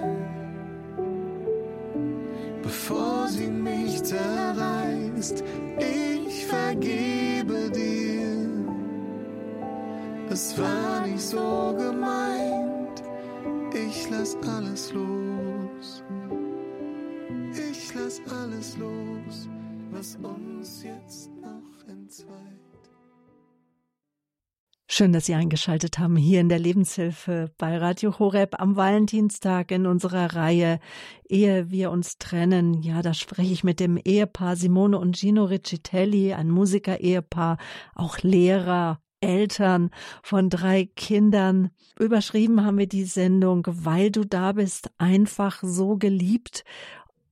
[2.67, 5.41] bevor sie mich zerreißt.
[5.79, 8.45] Ich vergebe dir,
[10.29, 13.01] es war nicht so gemeint,
[13.73, 16.03] ich lass alles los.
[17.71, 19.47] Ich lass alles los,
[19.91, 22.66] was uns jetzt noch entzweit.
[24.89, 29.85] Schön, dass Sie eingeschaltet haben hier in der Lebenshilfe bei Radio Horeb am Valentinstag in
[29.85, 30.79] unserer Reihe
[31.27, 32.81] Ehe wir uns trennen.
[32.81, 37.57] Ja, da spreche ich mit dem Ehepaar Simone und Gino Riccitelli, ein Musiker-Ehepaar,
[37.95, 39.89] auch Lehrer, Eltern
[40.23, 41.69] von drei Kindern.
[41.99, 46.63] Überschrieben haben wir die Sendung, weil du da bist, einfach so geliebt.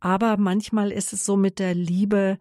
[0.01, 2.37] Aber manchmal ist es so mit der Liebe,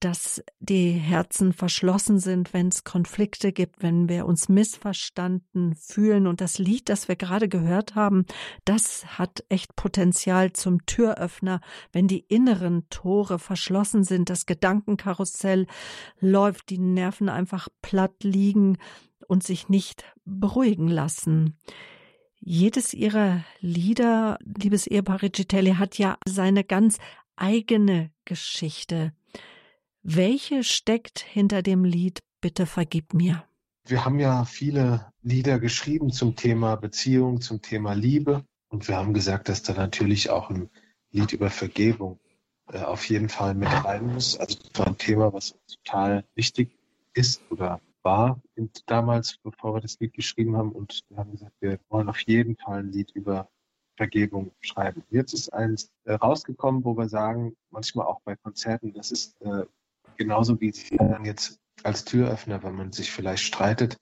[0.00, 6.26] dass die Herzen verschlossen sind, wenn es Konflikte gibt, wenn wir uns missverstanden fühlen.
[6.26, 8.24] Und das Lied, das wir gerade gehört haben,
[8.64, 11.60] das hat echt Potenzial zum Türöffner,
[11.92, 15.66] wenn die inneren Tore verschlossen sind, das Gedankenkarussell
[16.20, 18.78] läuft, die Nerven einfach platt liegen
[19.26, 21.58] und sich nicht beruhigen lassen.
[22.40, 26.98] Jedes ihrer Lieder, liebes Ehepaar Riccitelli, hat ja seine ganz
[27.36, 29.12] eigene Geschichte.
[30.10, 33.44] Welche steckt hinter dem Lied Bitte vergib mir?
[33.84, 38.42] Wir haben ja viele Lieder geschrieben zum Thema Beziehung, zum Thema Liebe.
[38.70, 40.70] Und wir haben gesagt, dass da natürlich auch ein
[41.10, 42.18] Lied über Vergebung
[42.72, 44.38] äh, auf jeden Fall mit rein muss.
[44.38, 45.54] Also das war ein Thema, was
[45.84, 46.70] total wichtig
[47.12, 48.40] ist oder war
[48.86, 50.72] damals, bevor wir das Lied geschrieben haben.
[50.72, 53.50] Und wir haben gesagt, wir wollen auf jeden Fall ein Lied über
[53.98, 55.04] Vergebung schreiben.
[55.10, 59.64] Jetzt ist eins äh, rausgekommen, wo wir sagen, manchmal auch bei Konzerten, das ist äh,
[60.18, 63.96] genauso wie sie dann jetzt als Türöffner, wenn man sich vielleicht streitet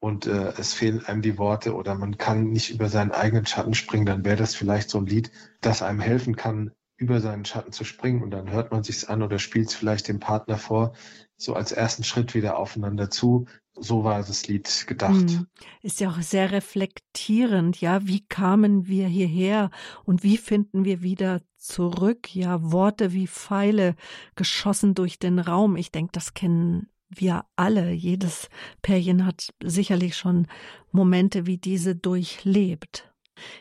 [0.00, 3.74] und äh, es fehlen einem die Worte oder man kann nicht über seinen eigenen Schatten
[3.74, 5.30] springen, dann wäre das vielleicht so ein Lied,
[5.60, 9.22] das einem helfen kann, über seinen Schatten zu springen und dann hört man sich's an
[9.22, 10.92] oder spielt es vielleicht dem Partner vor,
[11.36, 13.46] so als ersten Schritt wieder aufeinander zu.
[13.72, 15.30] So war das Lied gedacht.
[15.30, 15.46] Hm.
[15.80, 18.06] Ist ja auch sehr reflektierend, ja.
[18.06, 19.70] Wie kamen wir hierher
[20.04, 22.36] und wie finden wir wieder zurück?
[22.36, 23.96] Ja, Worte wie Pfeile
[24.36, 25.76] geschossen durch den Raum.
[25.76, 27.92] Ich denke, das kennen wir alle.
[27.92, 28.50] Jedes
[28.82, 30.48] Pärchen hat sicherlich schon
[30.92, 33.09] Momente wie diese durchlebt.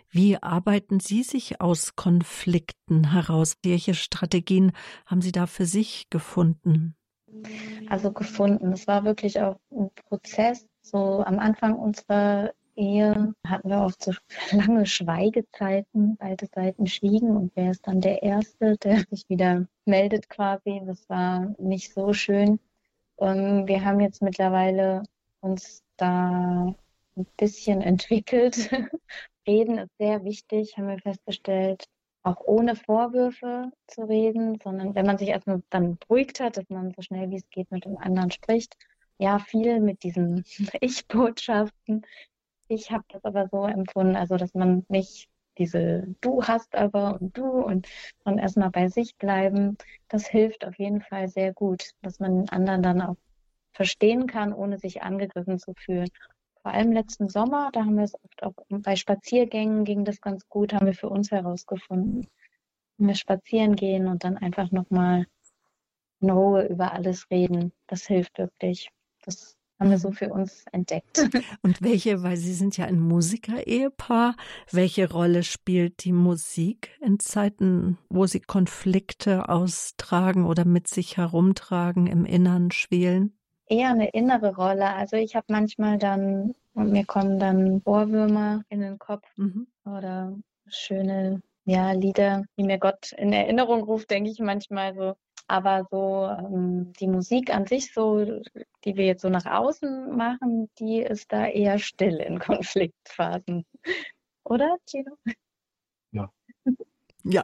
[0.09, 3.57] Wie arbeiten Sie sich aus Konflikten heraus?
[3.63, 4.71] Welche Strategien
[5.05, 6.95] haben Sie da für sich gefunden?
[7.89, 8.71] Also gefunden.
[8.73, 10.65] Es war wirklich auch ein Prozess.
[10.82, 14.13] So am Anfang unserer Ehe hatten wir oft so
[14.51, 20.30] lange Schweigezeiten, beide Seiten schwiegen und wer ist dann der Erste, der sich wieder meldet
[20.30, 20.82] quasi.
[20.86, 22.59] Das war nicht so schön.
[23.15, 25.03] Und wir haben jetzt mittlerweile
[25.41, 26.73] uns da
[27.17, 28.69] ein bisschen entwickelt.
[29.47, 31.85] Reden ist sehr wichtig, haben wir festgestellt
[32.23, 36.91] auch ohne Vorwürfe zu reden, sondern wenn man sich erstmal dann beruhigt hat, dass man
[36.91, 38.75] so schnell wie es geht mit dem anderen spricht.
[39.17, 40.43] Ja, viel mit diesen
[40.81, 42.05] Ich-Botschaften.
[42.67, 47.37] Ich habe das aber so empfunden, also dass man nicht diese Du hast aber und
[47.37, 47.87] du und
[48.23, 49.77] dann erstmal bei sich bleiben,
[50.07, 53.17] das hilft auf jeden Fall sehr gut, dass man den anderen dann auch
[53.73, 56.09] verstehen kann, ohne sich angegriffen zu fühlen
[56.62, 60.47] vor allem letzten Sommer, da haben wir es oft auch bei Spaziergängen ging das ganz
[60.49, 62.28] gut, haben wir für uns herausgefunden.
[62.97, 65.26] Wenn wir spazieren gehen und dann einfach nochmal
[66.22, 68.89] in Ruhe über alles reden, das hilft wirklich.
[69.24, 71.18] Das haben wir so für uns entdeckt.
[71.62, 74.36] Und welche, weil Sie sind ja ein Musiker-Ehepaar,
[74.72, 82.07] welche Rolle spielt die Musik in Zeiten, wo Sie Konflikte austragen oder mit sich herumtragen,
[82.07, 83.38] im Innern schwelen?
[83.70, 84.93] Eher eine innere Rolle.
[84.93, 89.67] Also ich habe manchmal dann, und mir kommen dann Ohrwürmer in den Kopf mhm.
[89.86, 95.15] oder schöne ja, Lieder, die mir Gott in Erinnerung ruft, denke ich manchmal so.
[95.47, 98.41] Aber so ähm, die Musik an sich, so
[98.86, 103.65] die wir jetzt so nach außen machen, die ist da eher still in Konfliktphasen.
[104.43, 105.15] Oder, Gino?
[107.24, 107.43] Ja,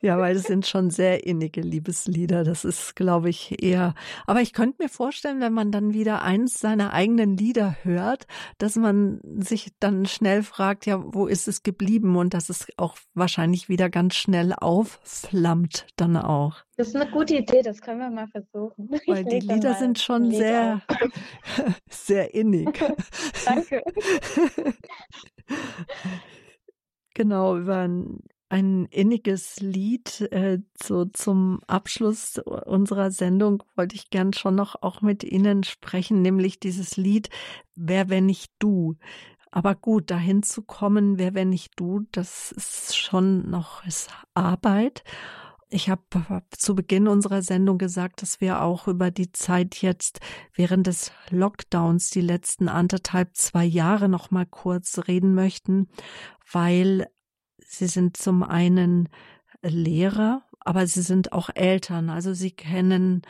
[0.00, 2.44] ja, weil es sind schon sehr innige Liebeslieder.
[2.44, 3.94] Das ist, glaube ich, eher.
[4.26, 8.76] Aber ich könnte mir vorstellen, wenn man dann wieder eins seiner eigenen Lieder hört, dass
[8.76, 12.16] man sich dann schnell fragt, ja, wo ist es geblieben?
[12.16, 16.66] Und dass es auch wahrscheinlich wieder ganz schnell aufflammt dann auch.
[16.76, 18.90] Das ist eine gute Idee, das können wir mal versuchen.
[19.06, 20.82] Weil die Lieder sind schon sehr,
[21.90, 22.82] sehr innig.
[23.44, 23.82] Danke.
[27.16, 28.18] Genau, über ein,
[28.50, 32.36] ein inniges Lied äh, so zum Abschluss
[32.66, 37.30] unserer Sendung wollte ich gern schon noch auch mit Ihnen sprechen, nämlich dieses Lied
[37.74, 38.96] Wer wenn nicht du.
[39.50, 45.02] Aber gut, dahin zu kommen, wer wenn nicht du, das ist schon noch ist Arbeit.
[45.68, 46.02] Ich habe
[46.50, 50.20] zu Beginn unserer Sendung gesagt, dass wir auch über die Zeit jetzt
[50.54, 55.88] während des Lockdowns die letzten anderthalb, zwei Jahre noch mal kurz reden möchten,
[56.52, 57.08] weil
[57.58, 59.08] sie sind zum einen
[59.60, 62.10] Lehrer, aber sie sind auch Eltern.
[62.10, 63.22] Also sie kennen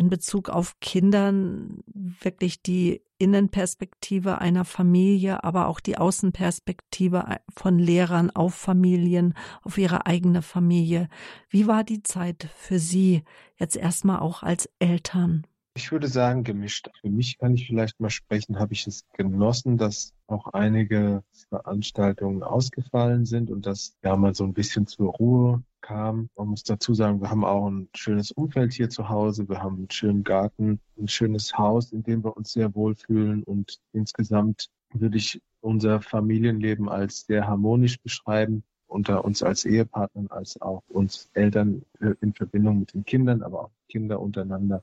[0.00, 8.30] in Bezug auf Kindern wirklich die Innenperspektive einer Familie, aber auch die Außenperspektive von Lehrern
[8.30, 11.10] auf Familien, auf ihre eigene Familie.
[11.50, 13.24] Wie war die Zeit für Sie
[13.58, 15.46] jetzt erstmal auch als Eltern?
[15.82, 16.90] Ich würde sagen, gemischt.
[17.00, 22.42] Für mich kann ich vielleicht mal sprechen, habe ich es genossen, dass auch einige Veranstaltungen
[22.42, 26.28] ausgefallen sind und dass ja mal so ein bisschen zur Ruhe kam.
[26.36, 29.48] Man muss dazu sagen, wir haben auch ein schönes Umfeld hier zu Hause.
[29.48, 33.80] Wir haben einen schönen Garten, ein schönes Haus, in dem wir uns sehr wohlfühlen und
[33.94, 40.82] insgesamt würde ich unser Familienleben als sehr harmonisch beschreiben unter uns als Ehepartnern, als auch
[40.88, 41.82] uns Eltern
[42.20, 44.82] in Verbindung mit den Kindern, aber auch Kinder untereinander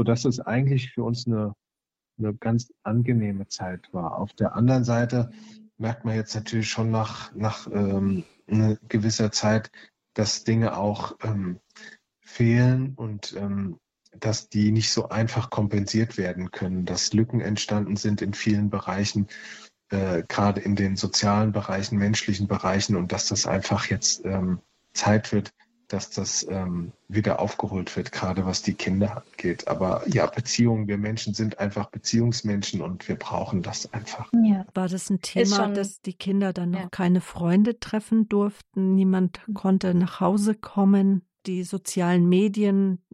[0.00, 1.54] sodass es eigentlich für uns eine,
[2.18, 4.16] eine ganz angenehme Zeit war.
[4.16, 5.30] Auf der anderen Seite
[5.76, 9.70] merkt man jetzt natürlich schon nach, nach ähm, einer gewisser Zeit,
[10.14, 11.60] dass Dinge auch ähm,
[12.22, 13.78] fehlen und ähm,
[14.16, 19.26] dass die nicht so einfach kompensiert werden können, dass Lücken entstanden sind in vielen Bereichen,
[19.90, 24.60] äh, gerade in den sozialen Bereichen, menschlichen Bereichen und dass das einfach jetzt ähm,
[24.94, 25.50] Zeit wird,
[25.92, 29.66] dass das ähm, wieder aufgeholt wird, gerade was die Kinder angeht.
[29.66, 34.30] Aber ja, Beziehungen, wir Menschen sind einfach Beziehungsmenschen und wir brauchen das einfach.
[34.44, 34.64] Ja.
[34.72, 36.88] War das ein Thema, schon, dass die Kinder dann noch ja.
[36.90, 38.94] keine Freunde treffen durften?
[38.94, 41.26] Niemand konnte nach Hause kommen?
[41.46, 43.04] Die sozialen Medien,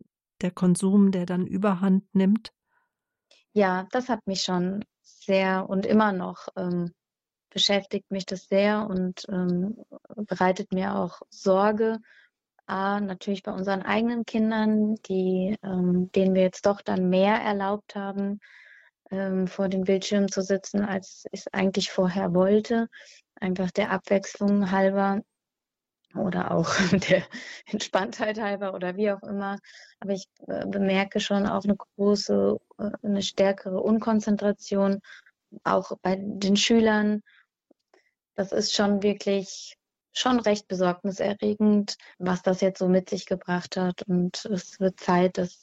[0.43, 2.53] der Konsum, der dann überhand nimmt?
[3.53, 6.93] Ja, das hat mich schon sehr und immer noch ähm,
[7.49, 9.79] beschäftigt mich das sehr und ähm,
[10.15, 12.01] bereitet mir auch Sorge
[12.67, 17.95] A, natürlich bei unseren eigenen Kindern, die, ähm, denen wir jetzt doch dann mehr erlaubt
[17.95, 18.41] haben,
[19.11, 22.89] ähm, vor dem Bildschirm zu sitzen, als ich es eigentlich vorher wollte.
[23.37, 25.23] Einfach der Abwechslung halber
[26.15, 26.69] oder auch
[27.11, 27.23] der
[27.67, 29.59] Entspanntheit halber oder wie auch immer.
[30.01, 35.01] Aber ich äh, bemerke schon auch eine große, äh, eine stärkere Unkonzentration,
[35.65, 37.23] auch bei den Schülern.
[38.35, 39.77] Das ist schon wirklich
[40.19, 44.03] schon recht besorgniserregend, was das jetzt so mit sich gebracht hat.
[44.03, 45.63] Und es wird Zeit, dass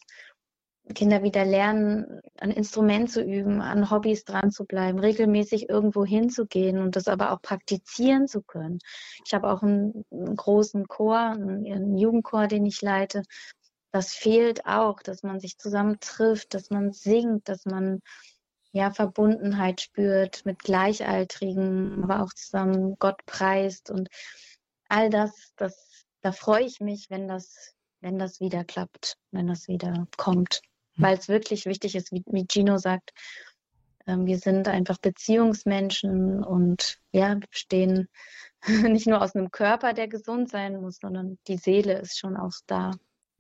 [0.94, 6.80] Kinder wieder lernen, ein Instrument zu üben, an Hobbys dran zu bleiben, regelmäßig irgendwo hinzugehen
[6.80, 8.80] und das aber auch praktizieren zu können.
[9.26, 13.24] Ich habe auch einen, einen großen Chor, einen, einen Jugendchor, den ich leite.
[13.92, 18.02] Das fehlt auch, dass man sich zusammen trifft, dass man singt, dass man
[18.74, 24.10] ja, Verbundenheit spürt mit Gleichaltrigen, aber auch zusammen Gott preist und
[24.90, 29.68] all das, das, da freue ich mich, wenn das, wenn das wieder klappt, wenn das
[29.68, 30.62] wieder kommt.
[30.96, 31.04] Mhm.
[31.04, 33.12] Weil es wirklich wichtig ist, wie, wie Gino sagt,
[34.08, 38.10] äh, wir sind einfach Beziehungsmenschen und ja, wir bestehen
[38.68, 42.54] nicht nur aus einem Körper, der gesund sein muss, sondern die Seele ist schon auch
[42.66, 42.92] da.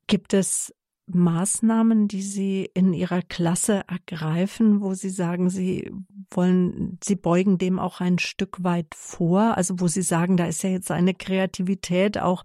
[0.05, 0.71] Gibt es
[1.07, 5.91] Maßnahmen, die Sie in Ihrer Klasse ergreifen, wo Sie sagen, Sie
[6.31, 9.57] wollen, Sie beugen dem auch ein Stück weit vor?
[9.57, 12.43] Also wo Sie sagen, da ist ja jetzt eine Kreativität auch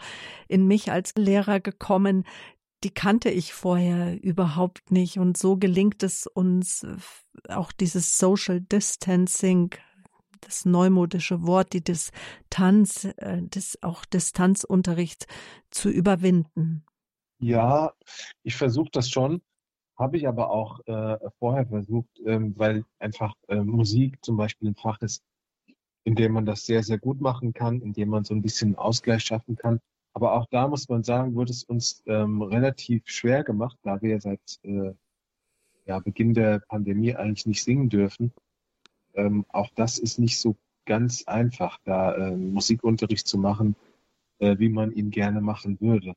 [0.49, 2.25] in mich als Lehrer gekommen,
[2.85, 5.19] die kannte ich vorher überhaupt nicht.
[5.19, 6.87] Und so gelingt es uns
[7.49, 9.71] auch dieses Social Distancing,
[10.41, 15.27] das neumodische Wort, die Distanz, äh, das auch Distanzunterricht
[15.71, 16.85] zu überwinden.
[17.41, 17.93] Ja,
[18.43, 19.43] ich versuche das schon,
[19.97, 24.75] habe ich aber auch äh, vorher versucht, ähm, weil einfach äh, Musik zum Beispiel ein
[24.75, 25.23] Fach ist,
[26.05, 28.77] in dem man das sehr, sehr gut machen kann, in dem man so ein bisschen
[28.77, 29.81] Ausgleich schaffen kann.
[30.15, 34.21] Aber auch da muss man sagen, wurde es uns ähm, relativ schwer gemacht, da wir
[34.21, 34.95] seit äh,
[35.87, 38.33] ja, Beginn der Pandemie eigentlich nicht singen dürfen.
[39.15, 43.77] Ähm, auch das ist nicht so ganz einfach, da äh, Musikunterricht zu machen,
[44.39, 46.15] äh, wie man ihn gerne machen würde.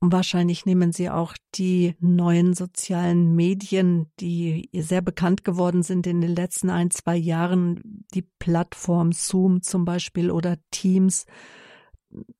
[0.00, 6.34] Wahrscheinlich nehmen Sie auch die neuen sozialen Medien, die sehr bekannt geworden sind in den
[6.34, 11.26] letzten ein, zwei Jahren, die Plattform Zoom zum Beispiel oder Teams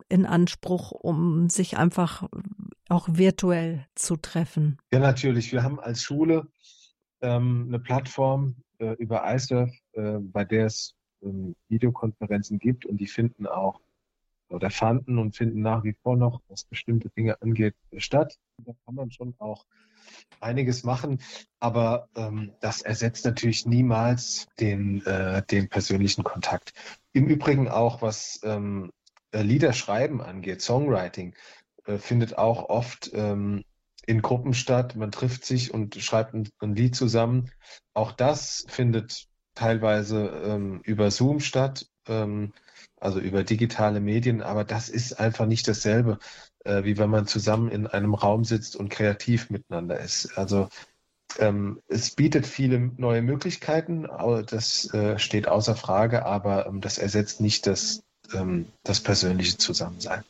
[0.09, 2.28] in Anspruch, um sich einfach
[2.88, 4.78] auch virtuell zu treffen.
[4.92, 5.52] Ja, natürlich.
[5.52, 6.46] Wir haben als Schule
[7.20, 13.09] ähm, eine Plattform äh, über iSurf, äh, bei der es ähm, Videokonferenzen gibt und die
[13.09, 13.80] finden auch
[14.49, 18.38] oder fanden und finden nach wie vor noch, was bestimmte Dinge angeht, statt.
[18.59, 19.66] Da kann man schon auch
[20.40, 21.20] einiges machen,
[21.59, 26.72] aber ähm, das ersetzt natürlich niemals den, äh, den persönlichen Kontakt.
[27.12, 28.90] Im Übrigen auch, was ähm,
[29.32, 31.34] äh, Liederschreiben angeht, Songwriting,
[31.84, 33.64] äh, findet auch oft ähm,
[34.07, 34.96] in Gruppen statt.
[34.96, 37.51] Man trifft sich und schreibt ein, ein Lied zusammen.
[37.92, 41.86] Auch das findet teilweise ähm, über Zoom statt.
[42.07, 42.53] Ähm,
[43.00, 46.18] also über digitale Medien, aber das ist einfach nicht dasselbe.
[46.64, 50.36] äh, wie wenn man zusammen in einem Raum sitzt und kreativ miteinander ist.
[50.36, 50.68] Also
[51.38, 54.06] ähm, es bietet viele neue Möglichkeiten,
[54.46, 58.02] das äh, steht außer Frage, aber ähm, das ersetzt nicht das,
[58.32, 60.24] ähm, das persönliche Zusammensein.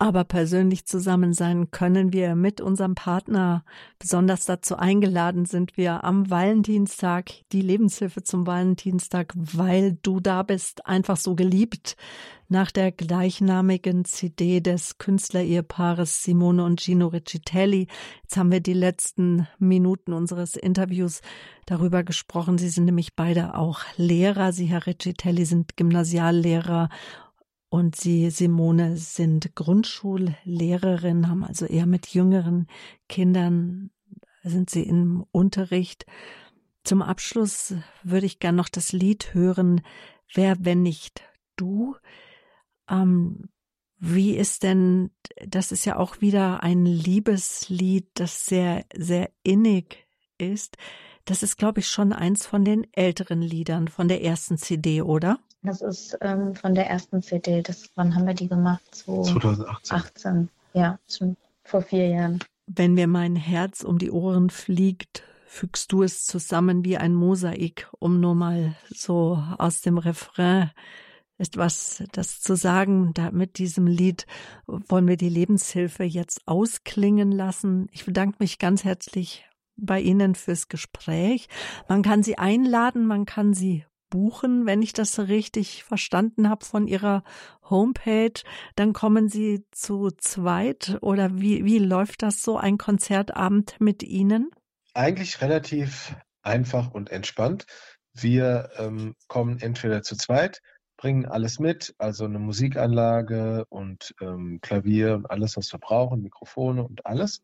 [0.00, 3.64] Aber persönlich zusammen sein können wir mit unserem Partner.
[3.98, 10.86] Besonders dazu eingeladen sind wir am Valentinstag, die Lebenshilfe zum Valentinstag, weil du da bist,
[10.86, 11.96] einfach so geliebt.
[12.48, 17.88] Nach der gleichnamigen CD des Künstlerehepaares Simone und Gino Riccitelli.
[18.22, 21.22] Jetzt haben wir die letzten Minuten unseres Interviews
[21.66, 22.56] darüber gesprochen.
[22.56, 24.52] Sie sind nämlich beide auch Lehrer.
[24.52, 26.88] Sie, Herr Riccitelli, sind Gymnasiallehrer
[27.68, 32.66] und Sie, Simone, sind Grundschullehrerin, haben also eher mit jüngeren
[33.08, 33.90] Kindern,
[34.42, 36.06] sind Sie im Unterricht.
[36.84, 39.82] Zum Abschluss würde ich gern noch das Lied hören,
[40.34, 41.22] Wer, wenn nicht
[41.56, 41.96] du?
[42.88, 43.48] Ähm,
[43.98, 45.10] wie ist denn,
[45.46, 50.06] das ist ja auch wieder ein Liebeslied, das sehr, sehr innig
[50.38, 50.76] ist.
[51.28, 55.38] Das ist, glaube ich, schon eins von den älteren Liedern von der ersten CD, oder?
[55.62, 57.60] Das ist ähm, von der ersten CD.
[57.60, 58.82] Das, wann haben wir die gemacht?
[58.94, 59.96] So 2018.
[59.96, 60.48] 18.
[60.72, 62.38] Ja, schon vor vier Jahren.
[62.66, 67.90] Wenn mir mein Herz um die Ohren fliegt, fügst du es zusammen wie ein Mosaik,
[67.98, 70.70] um nur mal so aus dem Refrain
[71.36, 73.12] etwas das zu sagen.
[73.12, 74.26] Da mit diesem Lied
[74.66, 77.88] wollen wir die Lebenshilfe jetzt ausklingen lassen.
[77.92, 79.47] Ich bedanke mich ganz herzlich
[79.78, 81.48] bei Ihnen fürs Gespräch.
[81.88, 86.86] Man kann Sie einladen, man kann Sie buchen, wenn ich das richtig verstanden habe von
[86.86, 87.22] Ihrer
[87.68, 88.42] Homepage.
[88.76, 94.50] Dann kommen Sie zu zweit oder wie, wie läuft das so, ein Konzertabend mit Ihnen?
[94.94, 97.66] Eigentlich relativ einfach und entspannt.
[98.14, 100.60] Wir ähm, kommen entweder zu zweit,
[100.96, 106.82] bringen alles mit, also eine Musikanlage und ähm, Klavier und alles, was wir brauchen, Mikrofone
[106.82, 107.42] und alles.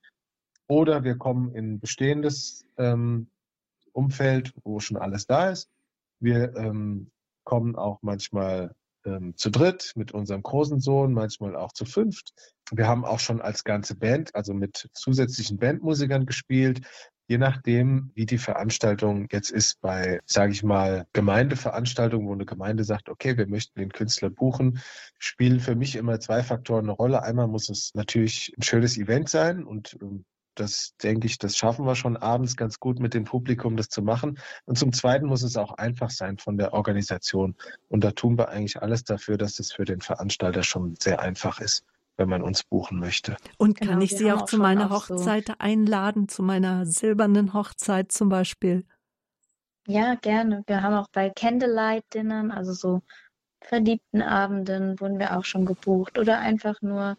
[0.67, 3.29] Oder wir kommen in ein bestehendes ähm,
[3.93, 5.71] Umfeld, wo schon alles da ist
[6.25, 7.11] wir ähm,
[7.45, 12.33] kommen auch manchmal ähm, zu dritt mit unserem großen Sohn, manchmal auch zu fünft.
[12.73, 16.81] Wir haben auch schon als ganze Band, also mit zusätzlichen Bandmusikern gespielt.
[17.27, 22.85] Je nachdem, wie die Veranstaltung jetzt ist bei, sage ich mal, Gemeindeveranstaltungen, wo eine Gemeinde
[22.85, 24.81] sagt, okay, wir möchten den Künstler buchen,
[25.19, 27.23] spielen für mich immer zwei Faktoren eine Rolle.
[27.23, 31.86] Einmal muss es natürlich ein schönes Event sein und ähm, das denke ich, das schaffen
[31.86, 34.38] wir schon abends ganz gut mit dem Publikum, das zu machen.
[34.64, 37.55] Und zum Zweiten muss es auch einfach sein von der Organisation.
[37.88, 41.61] Und da tun wir eigentlich alles dafür, dass es für den Veranstalter schon sehr einfach
[41.61, 41.84] ist,
[42.16, 43.36] wenn man uns buchen möchte.
[43.59, 45.55] Und kann genau, ich Sie auch, auch zu meiner Hochzeit so.
[45.59, 48.84] einladen, zu meiner silbernen Hochzeit zum Beispiel?
[49.86, 50.62] Ja, gerne.
[50.66, 53.02] Wir haben auch bei Candlelight-Dinnern, also so
[53.61, 56.18] verliebten Abenden, wurden wir auch schon gebucht.
[56.18, 57.16] Oder einfach nur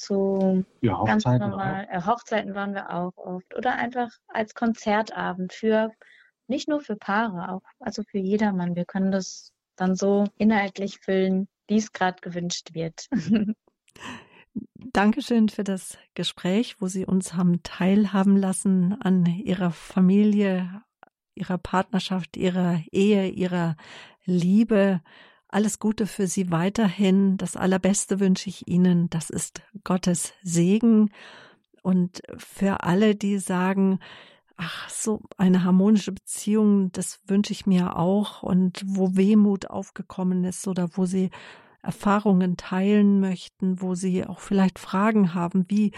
[0.00, 1.86] zu ja, ganz normal.
[1.90, 3.54] Äh, Hochzeiten waren wir auch oft.
[3.56, 5.90] Oder einfach als Konzertabend für
[6.48, 8.74] nicht nur für Paare, auch also für jedermann.
[8.74, 13.06] Wir können das dann so inhaltlich füllen, wie es gerade gewünscht wird.
[14.74, 20.82] Dankeschön für das Gespräch, wo Sie uns haben teilhaben lassen an Ihrer Familie,
[21.34, 23.76] Ihrer Partnerschaft, Ihrer Ehe, Ihrer
[24.24, 25.00] Liebe.
[25.52, 27.36] Alles Gute für Sie weiterhin.
[27.36, 29.10] Das Allerbeste wünsche ich Ihnen.
[29.10, 31.10] Das ist Gottes Segen.
[31.82, 33.98] Und für alle, die sagen,
[34.56, 38.44] ach, so eine harmonische Beziehung, das wünsche ich mir auch.
[38.44, 41.30] Und wo Wehmut aufgekommen ist oder wo Sie
[41.82, 45.90] Erfahrungen teilen möchten, wo Sie auch vielleicht Fragen haben, wie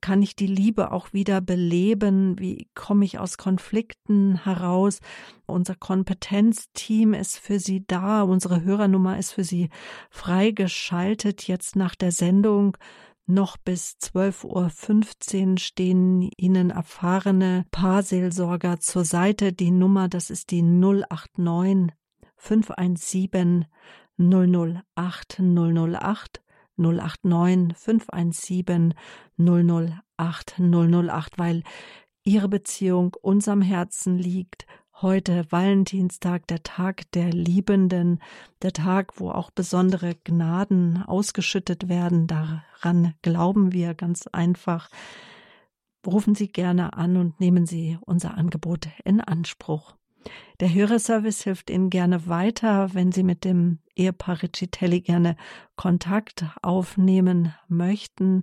[0.00, 2.38] kann ich die Liebe auch wieder beleben?
[2.38, 5.00] Wie komme ich aus Konflikten heraus?
[5.46, 8.22] Unser Kompetenzteam ist für Sie da.
[8.22, 9.70] Unsere Hörernummer ist für Sie
[10.10, 11.46] freigeschaltet.
[11.46, 12.76] Jetzt nach der Sendung
[13.26, 19.52] noch bis 12.15 Uhr stehen Ihnen erfahrene Paarseelsorger zur Seite.
[19.52, 21.92] Die Nummer, das ist die 089
[22.36, 23.66] 517
[24.18, 26.42] 008 008.
[26.76, 28.94] 089 517
[29.38, 31.62] 008 008, weil
[32.24, 34.66] ihre Beziehung unserem Herzen liegt.
[35.00, 38.20] Heute Valentinstag, der Tag der Liebenden,
[38.62, 42.26] der Tag, wo auch besondere Gnaden ausgeschüttet werden.
[42.26, 44.88] Daran glauben wir ganz einfach.
[46.06, 49.96] Rufen Sie gerne an und nehmen Sie unser Angebot in Anspruch.
[50.60, 55.36] Der Hörerservice hilft Ihnen gerne weiter, wenn Sie mit dem Ehepaar Riccitelli gerne
[55.76, 58.42] Kontakt aufnehmen möchten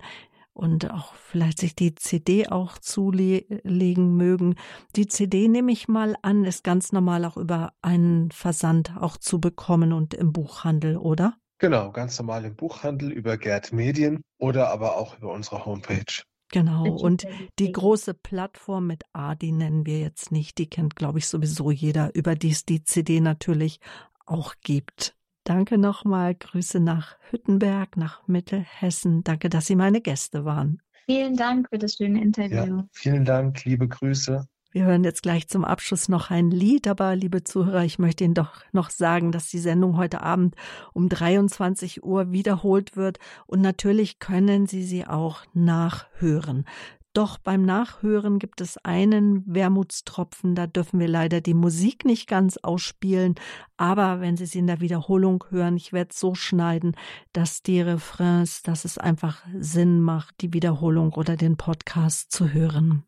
[0.54, 4.56] und auch vielleicht sich die CD auch zulegen mögen.
[4.96, 9.42] Die CD nehme ich mal an, ist ganz normal auch über einen Versand auch zu
[9.42, 11.36] bekommen und im Buchhandel, oder?
[11.58, 16.24] Genau, ganz normal im Buchhandel über Gerd Medien oder aber auch über unsere Homepage.
[16.54, 16.86] Genau.
[16.86, 17.26] Und
[17.58, 21.72] die große Plattform mit A, die nennen wir jetzt nicht, die kennt, glaube ich, sowieso
[21.72, 23.80] jeder, über die es die CD natürlich
[24.28, 25.16] auch gibt.
[25.46, 26.36] Danke nochmal.
[26.36, 29.24] Grüße nach Hüttenberg, nach Mittelhessen.
[29.24, 30.80] Danke, dass Sie meine Gäste waren.
[31.08, 32.78] Vielen Dank für das schöne Interview.
[32.78, 34.48] Ja, vielen Dank, liebe Grüße.
[34.74, 38.34] Wir hören jetzt gleich zum Abschluss noch ein Lied, aber liebe Zuhörer, ich möchte Ihnen
[38.34, 40.56] doch noch sagen, dass die Sendung heute Abend
[40.94, 46.66] um 23 Uhr wiederholt wird und natürlich können Sie sie auch nachhören.
[47.14, 52.58] Doch beim Nachhören gibt es einen Wermutstropfen, da dürfen wir leider die Musik nicht ganz
[52.58, 53.36] ausspielen,
[53.78, 56.96] aber wenn Sie sie in der Wiederholung hören, ich werde es so schneiden,
[57.32, 63.04] dass die Refrains, dass es einfach Sinn macht, die Wiederholung oder den Podcast zu hören.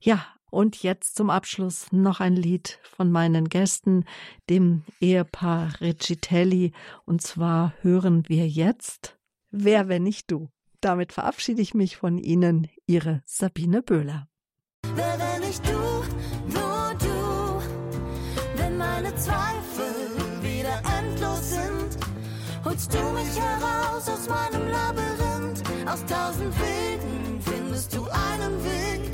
[0.00, 4.04] Ja, und jetzt zum Abschluss noch ein Lied von meinen Gästen,
[4.48, 6.72] dem Ehepaar Recitelli.
[7.04, 9.18] Und zwar hören wir jetzt
[9.50, 10.48] Wer, wenn nicht du.
[10.80, 14.28] Damit verabschiede ich mich von Ihnen, Ihre Sabine Böhler.
[14.94, 15.72] Wer, wenn nicht du,
[16.52, 17.62] nur du,
[18.56, 21.98] wenn meine Zweifel wieder endlos sind,
[22.64, 29.07] holst du mich heraus aus meinem Labyrinth, aus tausend Wegen findest du einen Weg